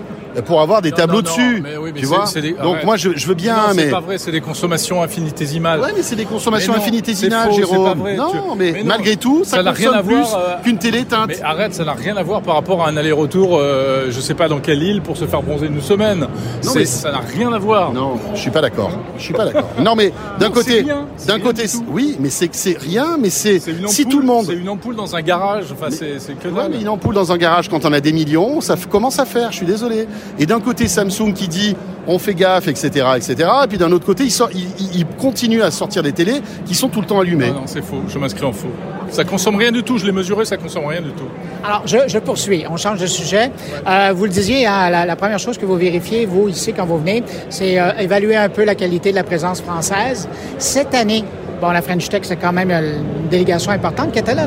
pour 0.45 0.61
avoir 0.61 0.81
des 0.81 0.91
tableaux 0.91 1.21
dessus. 1.21 1.63
tu 1.95 2.05
vois 2.05 2.25
Donc 2.63 2.83
moi 2.83 2.97
je, 2.97 3.09
je, 3.15 3.27
veux 3.27 3.33
bien, 3.33 3.73
mais 3.75 3.85
c'est 3.85 3.91
pas 3.91 3.99
vrai, 3.99 4.17
c'est 4.17 4.31
des 4.31 4.41
consommations 4.41 5.01
infinitésimales. 5.01 5.79
Ouais, 5.79 5.93
mais 5.95 6.03
c'est 6.03 6.15
des 6.15 6.25
consommations 6.25 6.73
infinitésimales, 6.73 7.51
Jérôme. 7.53 7.99
Vrai, 7.99 8.15
non, 8.15 8.55
mais, 8.55 8.83
malgré 8.83 9.15
tout, 9.15 9.43
ça, 9.43 9.63
n'a 9.63 9.71
rien 9.71 9.93
à 9.93 10.03
plus 10.03 10.15
euh, 10.15 10.55
qu'une 10.63 10.77
télé 10.77 11.05
teinte. 11.05 11.29
Mais 11.29 11.41
arrête, 11.41 11.73
ça 11.73 11.85
n'a 11.85 11.93
rien 11.93 12.17
à 12.17 12.23
voir 12.23 12.41
par 12.41 12.55
rapport 12.55 12.83
à 12.83 12.89
un 12.89 12.97
aller-retour, 12.97 13.57
euh, 13.57 14.07
je 14.09 14.19
sais 14.19 14.33
pas 14.33 14.47
dans 14.47 14.59
quelle 14.59 14.83
île 14.83 15.01
pour 15.01 15.17
se 15.17 15.25
faire 15.25 15.41
bronzer 15.41 15.67
une 15.67 15.81
semaine. 15.81 16.27
Non, 16.63 16.71
mais 16.75 16.85
ça 16.85 17.11
n'a 17.11 17.19
rien 17.19 17.51
à 17.53 17.59
voir. 17.59 17.93
Non, 17.93 18.17
je 18.33 18.39
suis 18.39 18.51
pas 18.51 18.61
d'accord. 18.61 18.91
Je 19.17 19.23
suis 19.23 19.33
pas 19.33 19.45
d'accord. 19.45 19.69
non, 19.79 19.95
mais 19.95 20.11
d'un 20.39 20.49
côté, 20.49 20.85
d'un 21.27 21.39
côté, 21.39 21.65
oui, 21.89 22.17
mais 22.19 22.29
c'est 22.29 22.53
c'est 22.53 22.77
rien, 22.77 23.17
mais 23.19 23.29
c'est 23.29 23.61
si 23.87 24.05
tout 24.05 24.19
le 24.19 24.25
monde. 24.25 24.45
C'est 24.47 24.55
une 24.55 24.69
ampoule 24.69 24.95
dans 24.95 25.15
un 25.15 25.21
garage. 25.21 25.65
Enfin, 25.71 25.87
c'est 25.89 26.39
que 26.39 26.47
ouais, 26.47 26.69
mais 26.69 26.81
une 26.81 26.89
ampoule 26.89 27.15
dans 27.15 27.31
un 27.31 27.37
garage 27.37 27.69
quand 27.69 27.85
on 27.85 27.93
a 27.93 27.99
des 27.99 28.13
millions, 28.13 28.61
ça 28.61 28.75
commence 28.89 29.19
à 29.19 29.25
faire? 29.25 29.51
Je 29.51 29.57
suis 29.57 29.65
désolé. 29.65 30.07
Et 30.39 30.45
d'un 30.45 30.59
côté, 30.59 30.87
Samsung 30.87 31.33
qui 31.33 31.47
dit 31.47 31.75
on 32.07 32.19
fait 32.19 32.33
gaffe, 32.33 32.67
etc., 32.67 33.05
etc. 33.15 33.49
Et 33.63 33.67
puis 33.67 33.77
d'un 33.77 33.91
autre 33.91 34.05
côté, 34.05 34.25
il, 34.25 35.05
continue 35.17 35.61
à 35.61 35.71
sortir 35.71 36.03
des 36.03 36.13
télés 36.13 36.41
qui 36.65 36.73
sont 36.73 36.87
tout 36.87 37.01
le 37.01 37.07
temps 37.07 37.19
allumées. 37.19 37.51
Non, 37.51 37.63
c'est 37.65 37.83
faux. 37.83 38.01
Je 38.07 38.17
m'inscris 38.17 38.45
en 38.45 38.53
faux. 38.53 38.71
Ça 39.09 39.23
consomme 39.23 39.55
rien 39.55 39.71
du 39.71 39.83
tout. 39.83 39.97
Je 39.97 40.05
l'ai 40.05 40.11
mesuré, 40.11 40.45
ça 40.45 40.57
consomme 40.57 40.85
rien 40.85 41.01
du 41.01 41.11
tout. 41.11 41.27
Alors, 41.63 41.83
je, 41.85 42.19
poursuis. 42.19 42.65
On 42.69 42.77
change 42.77 42.99
de 42.99 43.07
sujet. 43.07 43.51
Euh, 43.87 44.13
vous 44.15 44.25
le 44.25 44.29
disiez, 44.29 44.65
hein, 44.65 44.89
la, 44.89 45.15
première 45.15 45.39
chose 45.39 45.57
que 45.57 45.65
vous 45.65 45.75
vérifiez, 45.75 46.25
vous, 46.25 46.47
ici, 46.47 46.73
quand 46.73 46.85
vous 46.85 46.97
venez, 46.97 47.23
c'est 47.49 47.79
euh, 47.79 47.91
évaluer 47.99 48.35
un 48.35 48.49
peu 48.49 48.63
la 48.63 48.75
qualité 48.75 49.11
de 49.11 49.15
la 49.15 49.23
présence 49.23 49.61
française. 49.61 50.29
Cette 50.57 50.93
année, 50.93 51.23
Bon, 51.59 51.71
la 51.71 51.81
French 51.81 52.07
Tech, 52.07 52.21
c'est 52.23 52.35
quand 52.35 52.53
même 52.53 52.69
une 52.69 53.29
délégation 53.31 53.71
importante 53.71 54.11
qui 54.11 54.19
était 54.19 54.35
là. 54.35 54.45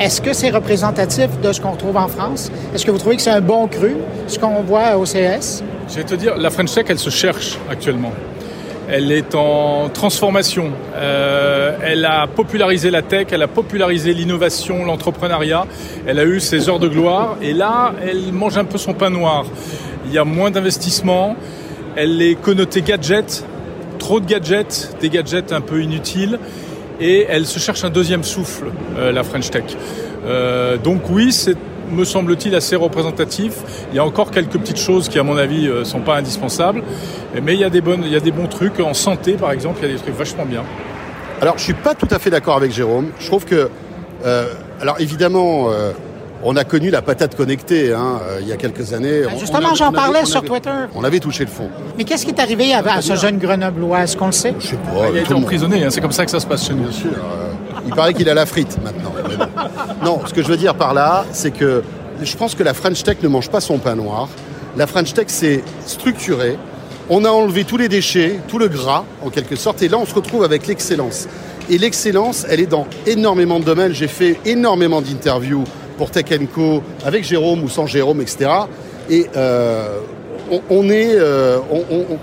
Est-ce 0.00 0.20
que 0.20 0.32
c'est 0.32 0.50
représentatif 0.50 1.28
de 1.40 1.52
ce 1.52 1.60
qu'on 1.60 1.70
retrouve 1.70 1.96
en 1.96 2.08
France? 2.08 2.50
Est-ce 2.74 2.84
que 2.84 2.90
vous 2.90 2.98
trouvez 2.98 3.14
que 3.14 3.22
c'est 3.22 3.30
un 3.30 3.40
bon 3.40 3.68
cru, 3.68 3.94
ce 4.26 4.40
qu'on 4.40 4.62
voit 4.62 4.96
au 4.96 5.04
CS? 5.04 5.62
Je 5.88 5.94
vais 5.94 6.04
te 6.04 6.16
dire, 6.16 6.36
la 6.36 6.50
French 6.50 6.74
Tech, 6.74 6.86
elle 6.88 6.98
se 6.98 7.10
cherche 7.10 7.58
actuellement. 7.70 8.10
Elle 8.90 9.12
est 9.12 9.36
en 9.36 9.88
transformation. 9.88 10.72
Euh, 10.96 11.76
elle 11.84 12.04
a 12.04 12.26
popularisé 12.26 12.90
la 12.90 13.02
tech, 13.02 13.28
elle 13.30 13.42
a 13.42 13.48
popularisé 13.48 14.12
l'innovation, 14.12 14.84
l'entrepreneuriat. 14.84 15.66
Elle 16.06 16.18
a 16.18 16.24
eu 16.24 16.40
ses 16.40 16.68
heures 16.68 16.78
de 16.80 16.88
gloire. 16.88 17.36
Et 17.40 17.52
là, 17.52 17.92
elle 18.02 18.32
mange 18.32 18.58
un 18.58 18.64
peu 18.64 18.78
son 18.78 18.94
pain 18.94 19.10
noir. 19.10 19.44
Il 20.06 20.12
y 20.12 20.18
a 20.18 20.24
moins 20.24 20.50
d'investissement. 20.50 21.36
Elle 21.94 22.20
est 22.20 22.34
connotée 22.34 22.82
gadget 22.82 23.44
trop 24.08 24.20
de 24.20 24.26
gadgets, 24.26 24.96
des 25.02 25.10
gadgets 25.10 25.52
un 25.52 25.60
peu 25.60 25.82
inutiles. 25.82 26.38
et 26.98 27.26
elle 27.28 27.44
se 27.44 27.58
cherche 27.58 27.84
un 27.84 27.90
deuxième 27.90 28.24
souffle, 28.24 28.72
la 28.96 29.22
French 29.22 29.50
Tech. 29.50 29.64
donc 30.82 31.02
oui, 31.10 31.30
c'est 31.30 31.58
me 31.90 32.04
semble-t-il 32.04 32.54
assez 32.54 32.74
représentatif. 32.74 33.52
Il 33.90 33.96
y 33.96 33.98
a 33.98 34.04
encore 34.04 34.30
quelques 34.30 34.58
petites 34.58 34.80
choses 34.80 35.10
qui, 35.10 35.18
à 35.18 35.22
mon 35.22 35.36
avis, 35.36 35.70
sont 35.84 36.00
pas 36.00 36.16
indispensables, 36.16 36.82
mais 37.42 37.52
il 37.52 37.60
y 37.60 37.64
a 37.64 37.70
des 37.70 37.82
bonnes, 37.82 38.02
il 38.02 38.10
y 38.10 38.16
a 38.16 38.20
des 38.20 38.32
bons 38.32 38.46
trucs 38.46 38.80
en 38.80 38.94
santé, 38.94 39.34
par 39.34 39.52
exemple. 39.52 39.80
Il 39.82 39.88
y 39.88 39.90
a 39.92 39.94
des 39.94 40.00
trucs 40.00 40.16
vachement 40.16 40.46
bien. 40.46 40.64
Alors, 41.42 41.58
je 41.58 41.64
suis 41.64 41.74
pas 41.74 41.94
tout 41.94 42.08
à 42.10 42.18
fait 42.18 42.30
d'accord 42.30 42.56
avec 42.56 42.72
Jérôme. 42.72 43.10
Je 43.20 43.26
trouve 43.26 43.44
que, 43.44 43.68
euh, 44.24 44.46
alors 44.80 44.96
évidemment, 45.00 45.70
euh, 45.70 45.92
on 46.42 46.56
a 46.56 46.64
connu 46.64 46.90
la 46.90 47.02
patate 47.02 47.36
connectée 47.36 47.92
hein, 47.92 48.20
euh, 48.22 48.38
il 48.40 48.48
y 48.48 48.52
a 48.52 48.56
quelques 48.56 48.92
années. 48.92 49.22
Ben, 49.22 49.38
justement, 49.38 49.74
j'en 49.74 49.92
parlais 49.92 50.24
sur 50.24 50.42
Twitter. 50.42 50.70
On 50.94 51.04
avait 51.04 51.20
touché 51.20 51.44
le 51.44 51.50
fond. 51.50 51.68
Mais 51.96 52.04
qu'est-ce 52.04 52.24
qui 52.24 52.30
est 52.30 52.40
arrivé 52.40 52.72
à, 52.72 53.02
ce 53.02 53.16
jeune 53.16 53.38
Grenoblois? 53.38 54.04
Est-ce 54.04 54.16
qu'on 54.16 54.26
le 54.26 54.32
sait? 54.32 54.54
Je 54.58 54.68
sais 54.68 54.76
pas. 54.76 55.08
Il 55.10 55.18
a 55.18 55.20
été 55.20 55.34
emprisonné. 55.34 55.84
Hein, 55.84 55.90
c'est 55.90 56.00
comme 56.00 56.12
ça 56.12 56.24
que 56.24 56.30
ça 56.30 56.40
se 56.40 56.46
passe 56.46 56.66
chez 56.66 56.74
nous. 56.74 56.84
Bien 56.84 56.92
sûr. 56.92 57.10
il 57.86 57.94
paraît 57.94 58.14
qu'il 58.14 58.28
a 58.28 58.34
la 58.34 58.46
frite 58.46 58.78
maintenant. 58.82 59.12
Non, 60.04 60.20
ce 60.26 60.32
que 60.32 60.42
je 60.42 60.48
veux 60.48 60.56
dire 60.56 60.74
par 60.74 60.94
là, 60.94 61.24
c'est 61.32 61.50
que 61.50 61.82
je 62.22 62.36
pense 62.36 62.54
que 62.54 62.62
la 62.62 62.74
French 62.74 63.02
Tech 63.02 63.18
ne 63.22 63.28
mange 63.28 63.48
pas 63.48 63.60
son 63.60 63.78
pain 63.78 63.94
noir. 63.94 64.28
La 64.76 64.86
French 64.86 65.12
Tech, 65.12 65.26
c'est 65.28 65.62
structuré 65.86 66.56
on 67.10 67.24
a 67.24 67.30
enlevé 67.30 67.64
tous 67.64 67.78
les 67.78 67.88
déchets, 67.88 68.38
tout 68.48 68.58
le 68.58 68.68
gras, 68.68 69.04
en 69.24 69.30
quelque 69.30 69.56
sorte, 69.56 69.82
et 69.82 69.88
là, 69.88 69.96
on 69.98 70.04
se 70.04 70.14
retrouve 70.14 70.44
avec 70.44 70.66
l'excellence. 70.66 71.26
Et 71.70 71.78
l'excellence, 71.78 72.46
elle 72.48 72.60
est 72.60 72.66
dans 72.66 72.86
énormément 73.06 73.60
de 73.60 73.64
domaines. 73.64 73.92
J'ai 73.92 74.08
fait 74.08 74.38
énormément 74.44 75.00
d'interviews 75.00 75.64
pour 75.98 76.10
Tech 76.10 76.26
Co 76.54 76.82
avec 77.04 77.24
Jérôme 77.24 77.62
ou 77.62 77.68
sans 77.68 77.86
Jérôme, 77.86 78.22
etc. 78.22 78.50
Et 79.10 79.26
euh, 79.36 79.98
on, 80.70 80.88
est, 80.88 81.14
euh, 81.14 81.58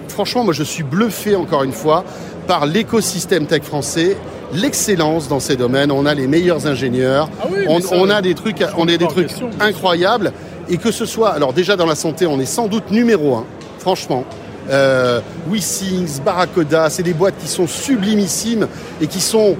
franchement, 0.07 0.43
moi, 0.43 0.53
je 0.53 0.63
suis 0.63 0.83
bluffé 0.83 1.35
encore 1.35 1.63
une 1.63 1.73
fois 1.73 2.03
par 2.47 2.65
l'écosystème 2.65 3.45
tech 3.45 3.63
français, 3.63 4.17
l'excellence 4.53 5.27
dans 5.27 5.39
ces 5.39 5.55
domaines. 5.55 5.91
On 5.91 6.05
a 6.05 6.13
les 6.13 6.27
meilleurs 6.27 6.65
ingénieurs, 6.67 7.29
ah 7.41 7.47
on, 7.91 8.09
a 8.09 8.21
des 8.21 8.33
trucs, 8.33 8.63
on 8.77 8.87
a 8.87 8.97
des 8.97 9.07
trucs 9.07 9.31
incroyables. 9.59 10.31
Et 10.69 10.77
que 10.77 10.91
ce 10.91 11.05
soit, 11.05 11.29
alors 11.29 11.53
déjà 11.53 11.75
dans 11.75 11.85
la 11.85 11.95
santé, 11.95 12.25
on 12.25 12.39
est 12.39 12.45
sans 12.45 12.67
doute 12.67 12.89
numéro 12.89 13.35
un, 13.35 13.45
franchement 13.77 14.25
euh, 14.69 15.21
WeSings, 15.47 16.21
Barracoda, 16.21 16.89
c'est 16.89 17.03
des 17.03 17.13
boîtes 17.13 17.37
qui 17.39 17.47
sont 17.47 17.67
sublimissimes 17.67 18.67
et 18.99 19.07
qui 19.07 19.21
sont, 19.21 19.55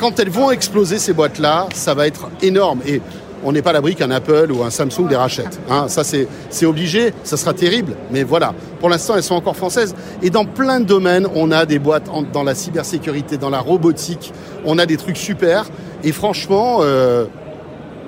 quand 0.00 0.18
elles 0.18 0.30
vont 0.30 0.50
exploser 0.50 0.98
ces 0.98 1.12
boîtes-là, 1.12 1.68
ça 1.74 1.94
va 1.94 2.06
être 2.06 2.28
énorme. 2.42 2.80
Et 2.86 3.00
on 3.44 3.52
n'est 3.52 3.62
pas 3.62 3.72
l'abri 3.72 3.94
qu'un 3.94 4.10
Apple 4.10 4.50
ou 4.52 4.62
un 4.62 4.70
Samsung 4.70 5.08
les 5.08 5.16
rachète. 5.16 5.60
Hein. 5.70 5.88
ça, 5.88 6.02
c'est 6.04 6.66
obligé, 6.66 7.12
ça 7.24 7.36
sera 7.36 7.54
terrible, 7.54 7.94
mais 8.10 8.22
voilà. 8.22 8.54
Pour 8.78 8.88
l'instant, 8.88 9.16
elles 9.16 9.22
sont 9.22 9.34
encore 9.34 9.56
françaises. 9.56 9.94
Et 10.22 10.30
dans 10.30 10.44
plein 10.44 10.80
de 10.80 10.84
domaines, 10.84 11.26
on 11.34 11.50
a 11.50 11.66
des 11.66 11.78
boîtes 11.78 12.10
dans 12.32 12.42
la 12.42 12.54
cybersécurité, 12.54 13.36
dans 13.36 13.50
la 13.50 13.60
robotique, 13.60 14.32
on 14.64 14.78
a 14.78 14.86
des 14.86 14.96
trucs 14.96 15.16
super. 15.16 15.66
Et 16.04 16.12
franchement, 16.12 16.78
euh, 16.80 17.26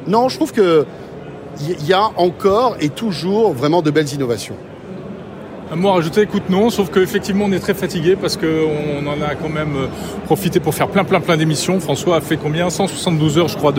non, 0.06 0.28
je 0.28 0.36
trouve 0.36 0.52
que 0.52 0.86
il 1.60 1.86
y 1.86 1.92
a 1.92 2.10
encore 2.16 2.76
et 2.80 2.88
toujours 2.88 3.52
vraiment 3.52 3.82
de 3.82 3.90
belles 3.90 4.12
innovations. 4.12 4.56
Un 5.72 5.76
mot 5.76 5.88
à 5.88 5.92
rajouter, 5.94 6.20
écoute 6.20 6.50
non, 6.50 6.68
sauf 6.68 6.90
qu'effectivement 6.90 7.46
on 7.46 7.52
est 7.52 7.58
très 7.58 7.72
fatigué 7.72 8.14
parce 8.14 8.36
qu'on 8.36 9.06
en 9.06 9.22
a 9.22 9.34
quand 9.40 9.48
même 9.48 9.74
euh, 9.74 9.86
profité 10.26 10.60
pour 10.60 10.74
faire 10.74 10.88
plein 10.88 11.02
plein 11.02 11.20
plein 11.20 11.38
d'émissions. 11.38 11.80
François 11.80 12.16
a 12.16 12.20
fait 12.20 12.36
combien? 12.36 12.68
172 12.68 13.38
heures 13.38 13.48
je 13.48 13.56
crois 13.56 13.72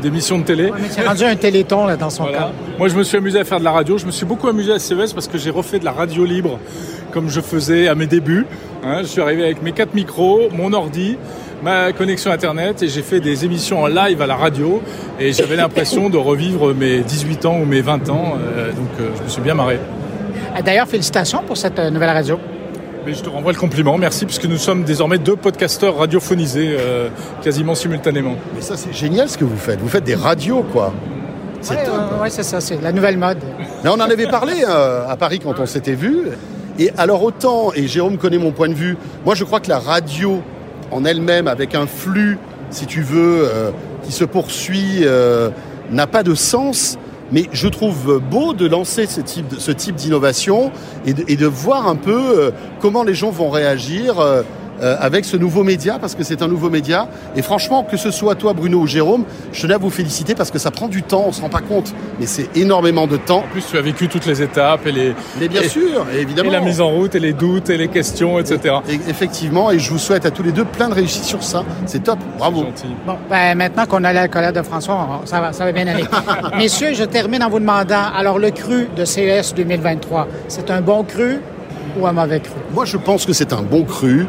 d'émissions 0.00 0.38
de, 0.38 0.44
télé. 0.44 0.70
c'est 0.88 1.06
rendu 1.06 1.24
un 1.24 1.36
téléthon 1.36 1.84
là 1.84 1.96
dans 1.96 2.08
son 2.08 2.24
cas. 2.24 2.52
Moi 2.78 2.88
je 2.88 2.96
me 2.96 3.02
suis 3.02 3.18
amusé 3.18 3.38
à 3.38 3.44
faire 3.44 3.58
de 3.58 3.64
la 3.64 3.72
radio, 3.72 3.98
je 3.98 4.06
me 4.06 4.12
suis 4.12 4.24
beaucoup 4.24 4.48
amusé 4.48 4.72
à 4.72 4.78
CES 4.78 5.12
parce 5.12 5.28
que 5.28 5.36
j'ai 5.36 5.50
refait 5.50 5.78
de 5.78 5.84
la 5.84 5.92
radio 5.92 6.24
libre 6.24 6.58
comme 7.12 7.28
je 7.28 7.42
faisais 7.42 7.86
à 7.86 7.94
mes 7.94 8.06
débuts. 8.06 8.46
Hein. 8.82 9.00
je 9.02 9.06
suis 9.06 9.20
arrivé 9.20 9.44
avec 9.44 9.62
mes 9.62 9.72
quatre 9.72 9.92
micros, 9.92 10.48
mon 10.52 10.72
ordi, 10.72 11.18
ma 11.62 11.92
connexion 11.92 12.30
internet 12.30 12.82
et 12.82 12.88
j'ai 12.88 13.02
fait 13.02 13.20
des 13.20 13.44
émissions 13.44 13.82
en 13.82 13.88
live 13.88 14.22
à 14.22 14.26
la 14.26 14.36
radio 14.36 14.80
et 15.20 15.34
j'avais 15.34 15.56
l'impression 15.56 16.08
de 16.08 16.16
revivre 16.16 16.72
mes 16.72 17.00
18 17.00 17.44
ans 17.44 17.58
ou 17.60 17.66
mes 17.66 17.82
20 17.82 18.08
ans. 18.08 18.38
Euh, 18.38 18.70
donc 18.70 18.88
euh, 19.00 19.10
je 19.18 19.22
me 19.22 19.28
suis 19.28 19.42
bien 19.42 19.54
marré. 19.54 19.78
D'ailleurs, 20.64 20.88
félicitations 20.88 21.42
pour 21.46 21.56
cette 21.56 21.78
euh, 21.78 21.90
nouvelle 21.90 22.10
radio. 22.10 22.38
Mais 23.04 23.14
je 23.14 23.22
te 23.22 23.28
renvoie 23.28 23.52
le 23.52 23.58
compliment, 23.58 23.98
merci, 23.98 24.24
puisque 24.24 24.46
nous 24.46 24.56
sommes 24.56 24.82
désormais 24.82 25.18
deux 25.18 25.36
podcasteurs 25.36 25.96
radiophonisés 25.98 26.76
euh, 26.78 27.08
quasiment 27.42 27.74
simultanément. 27.74 28.36
Mais 28.54 28.62
ça, 28.62 28.76
c'est 28.76 28.92
génial 28.92 29.28
ce 29.28 29.38
que 29.38 29.44
vous 29.44 29.56
faites. 29.56 29.80
Vous 29.80 29.88
faites 29.88 30.04
des 30.04 30.14
radios, 30.14 30.64
quoi. 30.72 30.92
C'est 31.60 31.74
ouais, 32.20 32.30
c'est 32.30 32.42
ça, 32.42 32.60
c'est 32.60 32.80
la 32.82 32.92
nouvelle 32.92 33.16
mode. 33.16 33.38
Mais 33.82 33.90
on 33.90 33.94
en 33.94 34.00
avait 34.00 34.26
parlé 34.26 34.64
euh, 34.68 35.08
à 35.08 35.16
Paris 35.16 35.40
quand 35.40 35.58
on 35.58 35.66
s'était 35.66 35.94
vu. 35.94 36.28
Et 36.78 36.90
alors 36.98 37.22
autant, 37.22 37.72
et 37.74 37.86
Jérôme 37.86 38.18
connaît 38.18 38.38
mon 38.38 38.52
point 38.52 38.68
de 38.68 38.74
vue, 38.74 38.96
moi 39.24 39.34
je 39.34 39.44
crois 39.44 39.60
que 39.60 39.68
la 39.68 39.78
radio 39.78 40.42
en 40.90 41.04
elle-même, 41.04 41.48
avec 41.48 41.74
un 41.74 41.86
flux, 41.86 42.38
si 42.70 42.86
tu 42.86 43.00
veux, 43.00 43.50
qui 44.04 44.12
se 44.12 44.24
poursuit, 44.24 45.04
n'a 45.90 46.06
pas 46.06 46.22
de 46.22 46.34
sens 46.34 46.98
mais 47.32 47.44
je 47.52 47.68
trouve 47.68 48.20
beau 48.20 48.52
de 48.52 48.66
lancer 48.66 49.06
ce 49.06 49.20
type, 49.72 49.94
d'innovation 49.96 50.70
et, 51.06 51.36
de 51.36 51.46
voir 51.46 51.88
un 51.88 51.96
peu 51.96 52.38
euh, 52.38 52.50
comment 52.80 53.02
les 53.02 53.14
gens 53.14 53.30
vont 53.30 53.50
réagir 53.50 54.20
euh, 54.82 54.96
avec 55.00 55.24
ce 55.24 55.36
nouveau 55.36 55.64
média, 55.64 55.98
parce 56.00 56.14
que 56.14 56.22
c'est 56.22 56.42
un 56.42 56.48
nouveau 56.48 56.70
média. 56.70 57.08
Et 57.34 57.42
franchement, 57.42 57.82
que 57.82 57.96
ce 57.96 58.10
soit 58.10 58.34
toi, 58.34 58.52
Bruno 58.52 58.80
ou 58.80 58.86
Jérôme, 58.86 59.24
je 59.52 59.62
tenais 59.62 59.74
à 59.74 59.78
vous 59.78 59.90
féliciter 59.90 60.34
parce 60.34 60.50
que 60.50 60.58
ça 60.58 60.70
prend 60.70 60.88
du 60.88 61.02
temps, 61.02 61.24
on 61.26 61.32
se 61.32 61.40
rend 61.40 61.48
pas 61.48 61.60
compte, 61.60 61.94
mais 62.20 62.26
c'est 62.26 62.54
énormément 62.56 63.06
de 63.06 63.16
temps. 63.16 63.38
En 63.38 63.52
plus, 63.52 63.66
tu 63.66 63.78
as 63.78 63.82
vécu 63.82 64.08
toutes 64.08 64.26
les 64.26 64.42
étapes 64.42 64.86
et 64.86 64.92
les. 64.92 65.14
Mais 65.40 65.48
bien 65.48 65.62
sûr, 65.62 66.06
évidemment. 66.14 66.50
Et 66.50 66.52
la 66.52 66.60
mise 66.60 66.80
en 66.80 66.90
route 66.90 67.14
et 67.14 67.20
les 67.20 67.32
doutes 67.32 67.70
et 67.70 67.76
les 67.76 67.88
questions, 67.88 68.38
etc. 68.38 68.76
effectivement, 69.08 69.70
et 69.70 69.78
je 69.78 69.90
vous 69.90 69.98
souhaite 69.98 70.26
à 70.26 70.30
tous 70.30 70.42
les 70.42 70.52
deux 70.52 70.64
plein 70.64 70.88
de 70.88 70.94
réussite 70.94 71.24
sur 71.24 71.42
ça. 71.42 71.64
C'est 71.86 72.02
top, 72.02 72.18
bravo. 72.38 72.62
Gentil. 72.62 72.94
Bon, 73.06 73.16
ben, 73.30 73.56
maintenant 73.56 73.86
qu'on 73.86 74.04
a 74.04 74.12
la 74.12 74.28
collègue 74.28 74.54
de 74.54 74.62
François, 74.62 75.22
ça 75.24 75.40
va, 75.40 75.52
ça 75.52 75.64
va 75.64 75.72
bien 75.72 75.86
aller. 75.86 76.04
Messieurs, 76.56 76.94
je 76.94 77.04
termine 77.04 77.42
en 77.42 77.50
vous 77.50 77.60
demandant, 77.60 78.12
alors 78.16 78.38
le 78.38 78.50
cru 78.50 78.88
de 78.96 79.04
CES 79.04 79.54
2023, 79.54 80.28
c'est 80.48 80.70
un 80.70 80.80
bon 80.80 81.02
cru 81.04 81.40
ou 81.98 82.06
un 82.06 82.12
mauvais 82.12 82.40
cru? 82.40 82.54
Moi, 82.72 82.84
je 82.84 82.96
pense 82.96 83.26
que 83.26 83.32
c'est 83.32 83.52
un 83.52 83.62
bon 83.62 83.84
cru. 83.84 84.26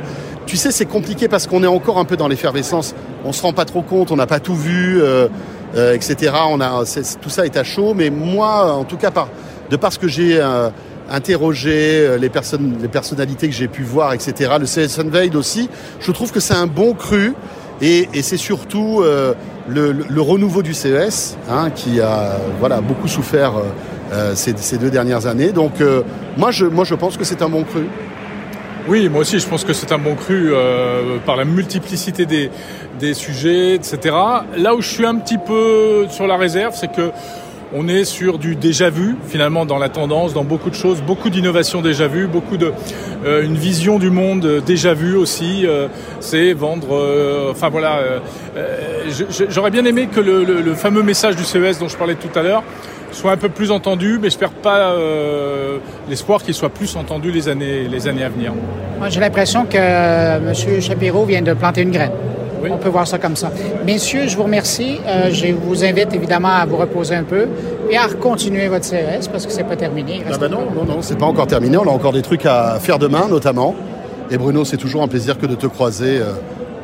Tu 0.47 0.55
sais, 0.55 0.71
c'est 0.71 0.85
compliqué 0.85 1.27
parce 1.27 1.45
qu'on 1.45 1.61
est 1.61 1.67
encore 1.67 1.99
un 1.99 2.05
peu 2.05 2.15
dans 2.15 2.29
l'effervescence. 2.29 2.95
On 3.25 3.33
se 3.33 3.41
rend 3.41 3.51
pas 3.51 3.65
trop 3.65 3.81
compte, 3.81 4.11
on 4.11 4.15
n'a 4.15 4.27
pas 4.27 4.39
tout 4.39 4.55
vu, 4.55 5.01
euh, 5.01 5.27
euh, 5.75 5.93
etc. 5.93 6.31
On 6.49 6.61
a, 6.61 6.85
tout 7.21 7.29
ça 7.29 7.45
est 7.45 7.57
à 7.57 7.65
chaud. 7.65 7.93
Mais 7.93 8.09
moi, 8.09 8.71
en 8.71 8.85
tout 8.85 8.95
cas, 8.95 9.11
par, 9.11 9.27
de 9.69 9.75
par 9.75 9.91
ce 9.91 9.99
que 9.99 10.07
j'ai 10.07 10.39
euh, 10.39 10.69
interrogé, 11.09 12.17
les 12.17 12.29
personnes, 12.29 12.77
les 12.81 12.87
personnalités 12.87 13.49
que 13.49 13.53
j'ai 13.53 13.67
pu 13.67 13.83
voir, 13.83 14.13
etc. 14.13 14.53
Le 14.57 14.65
CS 14.65 14.99
Unveiled 14.99 15.35
aussi, 15.35 15.69
je 15.99 16.13
trouve 16.13 16.31
que 16.31 16.39
c'est 16.39 16.55
un 16.55 16.67
bon 16.67 16.93
cru. 16.93 17.33
Et, 17.81 18.07
et 18.13 18.21
c'est 18.23 18.37
surtout 18.37 19.03
le, 19.03 19.91
le, 19.91 20.21
renouveau 20.21 20.63
du 20.63 20.73
CES 20.73 21.37
hein, 21.47 21.69
qui 21.69 22.01
a 22.01 22.39
voilà 22.59 22.81
beaucoup 22.81 23.07
souffert 23.07 23.53
ces, 24.33 24.57
ces, 24.57 24.79
deux 24.79 24.89
dernières 24.89 25.27
années. 25.27 25.51
Donc 25.51 25.73
moi, 26.37 26.49
je, 26.49 26.65
moi, 26.65 26.85
je 26.85 26.95
pense 26.95 27.17
que 27.17 27.23
c'est 27.23 27.43
un 27.43 27.49
bon 27.49 27.63
cru. 27.63 27.85
Oui, 28.87 29.09
moi 29.09 29.21
aussi, 29.21 29.39
je 29.39 29.47
pense 29.47 29.63
que 29.65 29.73
c'est 29.73 29.91
un 29.91 29.97
bon 29.97 30.15
cru 30.15 30.53
euh, 30.53 31.17
par 31.25 31.35
la 31.35 31.43
multiplicité 31.43 32.25
des, 32.25 32.49
des 32.99 33.13
sujets, 33.13 33.75
etc. 33.75 34.15
Là 34.55 34.75
où 34.75 34.81
je 34.81 34.87
suis 34.87 35.05
un 35.05 35.15
petit 35.15 35.37
peu 35.37 36.07
sur 36.09 36.25
la 36.25 36.37
réserve, 36.37 36.73
c'est 36.73 36.91
que 36.91 37.11
on 37.73 37.87
est 37.87 38.05
sur 38.05 38.37
du 38.37 38.55
déjà 38.55 38.89
vu 38.89 39.15
finalement 39.27 39.65
dans 39.65 39.77
la 39.77 39.89
tendance, 39.89 40.33
dans 40.33 40.43
beaucoup 40.43 40.69
de 40.69 40.75
choses, 40.75 41.01
beaucoup 41.01 41.29
d'innovations 41.29 41.81
déjà 41.81 42.07
vues, 42.07 42.27
beaucoup 42.27 42.57
de 42.57 42.71
euh, 43.25 43.43
une 43.43 43.55
vision 43.55 43.99
du 43.99 44.09
monde 44.09 44.61
déjà 44.65 44.93
vue 44.93 45.15
aussi. 45.15 45.65
Euh, 45.65 45.87
c'est 46.19 46.53
vendre. 46.53 46.95
Euh, 46.95 47.51
enfin 47.51 47.69
voilà, 47.69 47.99
j'aurais 49.49 49.71
bien 49.71 49.85
aimé 49.85 50.07
que 50.07 50.19
le, 50.19 50.73
fameux 50.75 51.03
message 51.03 51.35
du 51.35 51.43
CES 51.43 51.79
dont 51.79 51.87
je 51.87 51.97
parlais 51.97 52.15
tout 52.15 52.37
à 52.37 52.43
l'heure 52.43 52.63
soit 53.17 53.31
un 53.31 53.37
peu 53.37 53.49
plus 53.49 53.71
entendu, 53.71 54.19
mais 54.21 54.29
j'espère 54.29 54.51
pas 54.51 54.91
euh, 54.91 55.79
l'espoir 56.07 56.43
qu'il 56.43 56.53
soit 56.53 56.69
plus 56.69 56.95
entendu 56.95 57.31
les 57.31 57.49
années, 57.49 57.87
les 57.87 58.07
années 58.07 58.23
à 58.23 58.29
venir. 58.29 58.53
Moi, 58.99 59.09
j'ai 59.09 59.19
l'impression 59.19 59.65
que 59.65 59.77
euh, 59.77 60.37
M. 60.37 60.81
Chapiro 60.81 61.25
vient 61.25 61.41
de 61.41 61.53
planter 61.53 61.81
une 61.81 61.91
graine. 61.91 62.11
On 62.69 62.77
peut 62.77 62.89
voir 62.89 63.07
ça 63.07 63.17
comme 63.17 63.35
ça. 63.35 63.51
Messieurs, 63.85 64.27
je 64.27 64.35
vous 64.35 64.43
remercie. 64.43 64.99
Euh, 65.07 65.29
je 65.31 65.53
vous 65.53 65.85
invite 65.85 66.13
évidemment 66.13 66.49
à 66.49 66.65
vous 66.65 66.75
reposer 66.75 67.15
un 67.15 67.23
peu 67.23 67.47
et 67.89 67.97
à 67.97 68.07
continuer 68.07 68.67
votre 68.67 68.83
CES 68.83 69.27
parce 69.31 69.45
que 69.45 69.51
c'est 69.51 69.63
pas 69.63 69.75
terminé. 69.75 70.21
Ah 70.29 70.37
ben 70.37 70.49
non, 70.49 70.65
non, 70.75 70.83
non, 70.83 71.01
c'est 71.01 71.17
pas 71.17 71.27
encore 71.27 71.47
terminé. 71.47 71.77
On 71.77 71.87
a 71.87 71.91
encore 71.91 72.13
des 72.13 72.23
trucs 72.23 72.45
à 72.45 72.79
faire 72.79 72.99
demain, 72.99 73.27
notamment. 73.29 73.73
Et 74.31 74.37
Bruno, 74.37 74.65
c'est 74.65 74.77
toujours 74.77 75.03
un 75.03 75.07
plaisir 75.07 75.37
que 75.37 75.45
de 75.45 75.55
te 75.55 75.67
croiser 75.67 76.19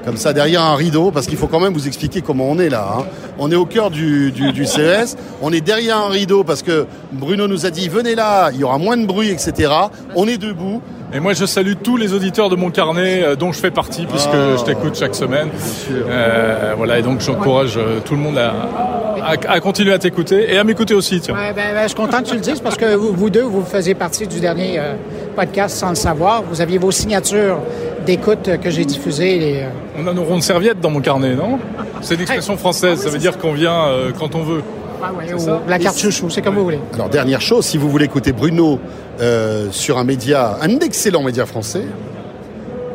comme 0.06 0.18
ça 0.18 0.34
derrière 0.34 0.62
un 0.62 0.76
rideau, 0.76 1.12
parce 1.12 1.28
qu'il 1.28 1.38
faut 1.38 1.48
quand 1.48 1.60
même 1.60 1.74
vous 1.74 1.88
expliquer 1.88 2.22
comment 2.22 2.46
on 2.50 2.60
est 2.60 2.70
là. 2.70 2.86
Hein. 2.98 3.04
On 3.40 3.52
est 3.52 3.56
au 3.56 3.66
cœur 3.66 3.90
du, 3.90 4.32
du, 4.32 4.52
du, 4.52 4.66
CES, 4.66 5.16
on 5.42 5.52
est 5.52 5.62
derrière 5.62 5.98
un 5.98 6.10
rideau 6.10 6.44
parce 6.44 6.62
que 6.62 6.86
Bruno 7.12 7.48
nous 7.48 7.66
a 7.66 7.70
dit 7.72 7.90
venez 7.90 8.16
là, 8.16 8.52
il 8.54 8.60
y 8.60 8.64
aura 8.64 8.78
moins 8.78 8.96
de 8.98 9.06
bruit, 9.06 9.30
etc. 9.30 9.72
On 10.16 10.28
est 10.28 10.38
debout 10.38 10.82
Et 11.16 11.20
moi, 11.20 11.34
je 11.34 11.46
salue 11.46 11.74
tous 11.84 11.96
les 11.98 12.14
auditeurs 12.14 12.50
de 12.50 12.56
mon 12.56 12.72
carnet, 12.72 13.22
euh, 13.24 13.36
dont 13.36 13.52
je 13.52 13.60
fais 13.60 13.70
partie, 13.72 14.06
puisque 14.08 14.30
Ah. 14.34 14.56
je 14.58 14.64
t'écoute 14.64 14.96
chaque 14.98 15.14
semaine. 15.14 15.50
Euh, 15.92 16.74
voilà, 16.76 17.00
et 17.00 17.02
donc 17.04 17.22
j'encourage 17.22 17.78
euh, 17.78 18.00
tout 18.04 18.16
le 18.16 18.20
monde 18.22 18.38
à, 18.40 18.50
à- 19.24 19.52
à 19.54 19.60
continuer 19.60 19.94
à 19.94 20.00
t'écouter 20.00 20.52
et 20.54 20.58
à 20.58 20.64
m'écouter 20.64 20.94
aussi. 20.96 21.20
Tiens. 21.20 21.36
Ouais, 21.36 21.54
ben, 21.54 21.74
ben, 21.74 21.84
je 21.84 21.88
suis 21.90 21.96
content 21.96 22.20
que 22.24 22.30
tu 22.30 22.34
le 22.36 22.42
dises 22.42 22.60
parce 22.60 22.78
que 22.78 22.96
vous, 22.96 23.14
vous 23.14 23.30
deux, 23.30 23.44
vous 23.44 23.64
faisiez 23.64 23.94
partie 23.94 24.26
du 24.28 24.40
dernier 24.40 24.80
euh, 24.80 24.94
podcast 25.36 25.78
sans 25.78 25.90
le 25.90 25.96
savoir. 25.96 26.44
Vous 26.50 26.62
aviez 26.62 26.78
vos 26.80 26.92
signatures 26.92 27.60
d'écoute 28.06 28.50
que 28.62 28.70
j'ai 28.70 28.86
diffusées. 28.86 29.36
et, 29.58 29.64
euh, 29.64 29.68
On 30.04 30.08
a 30.08 30.14
nos 30.14 30.24
rondes 30.24 30.42
serviettes 30.44 30.82
dans 30.82 30.90
mon 30.90 31.00
carnet, 31.02 31.36
non? 31.36 31.60
C'est 32.04 32.16
une 32.16 32.22
expression 32.22 32.58
française, 32.58 33.00
ça 33.00 33.10
veut 33.10 33.18
dire 33.18 33.38
qu'on 33.38 33.54
vient 33.54 33.86
euh, 33.86 34.12
quand 34.18 34.36
on 34.36 34.44
veut. 34.44 34.62
ouais, 35.18 35.34
ou 35.34 35.48
la 35.68 35.80
carte 35.80 35.98
chouchou, 35.98 36.30
c'est 36.30 36.42
comme 36.42 36.56
vous 36.56 36.64
voulez. 36.64 36.80
Alors 36.94 37.10
dernière 37.10 37.42
chose, 37.42 37.66
si 37.66 37.78
vous 37.78 37.90
voulez 37.90 38.06
écouter 38.06 38.32
Bruno 38.34 38.80
euh, 39.20 39.68
sur 39.72 39.98
un 39.98 40.04
média, 40.04 40.58
un 40.62 40.80
excellent 40.80 41.24
média 41.24 41.46
français, 41.46 41.86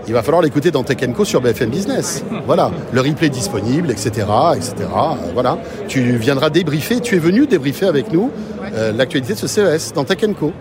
il 0.08 0.14
va 0.14 0.22
falloir 0.22 0.42
l'écouter 0.42 0.70
dans 0.70 0.84
Tech 0.84 0.96
Co 1.14 1.26
sur 1.26 1.42
BFM 1.42 1.68
Business. 1.68 2.24
Voilà, 2.46 2.70
le 2.92 3.00
replay 3.02 3.26
est 3.26 3.30
disponible, 3.30 3.90
etc., 3.90 4.26
etc. 4.56 4.72
Euh, 4.80 5.30
voilà, 5.34 5.58
tu 5.86 6.16
viendras 6.16 6.48
débriefer. 6.48 7.00
Tu 7.00 7.16
es 7.16 7.18
venu 7.18 7.46
débriefer 7.46 7.86
avec 7.86 8.10
nous 8.10 8.30
euh, 8.72 8.90
l'actualité 8.92 9.34
de 9.34 9.38
ce 9.38 9.46
CES 9.46 9.92
dans 9.92 10.04
Tech 10.04 10.18
Co. 10.40 10.52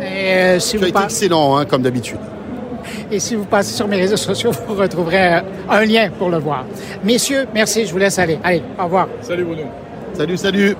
Et, 0.00 0.04
euh, 0.04 0.58
si 0.58 0.78
Tu 0.78 0.84
as 0.84 0.88
été 0.88 1.02
excellent, 1.02 1.58
hein, 1.58 1.66
comme 1.66 1.82
d'habitude. 1.82 2.18
Et 3.14 3.20
si 3.20 3.36
vous 3.36 3.44
passez 3.44 3.72
sur 3.74 3.86
mes 3.86 3.96
réseaux 3.96 4.16
sociaux, 4.16 4.50
vous 4.66 4.74
retrouverez 4.74 5.34
euh, 5.34 5.40
un 5.70 5.84
lien 5.84 6.10
pour 6.18 6.30
le 6.30 6.38
voir. 6.38 6.64
Messieurs, 7.04 7.46
merci, 7.54 7.86
je 7.86 7.92
vous 7.92 7.98
laisse 7.98 8.18
aller. 8.18 8.38
Allez, 8.42 8.62
au 8.78 8.84
revoir. 8.84 9.08
Salut 9.22 9.44
Bruno. 9.44 9.62
Salut, 10.14 10.36
salut. 10.36 10.76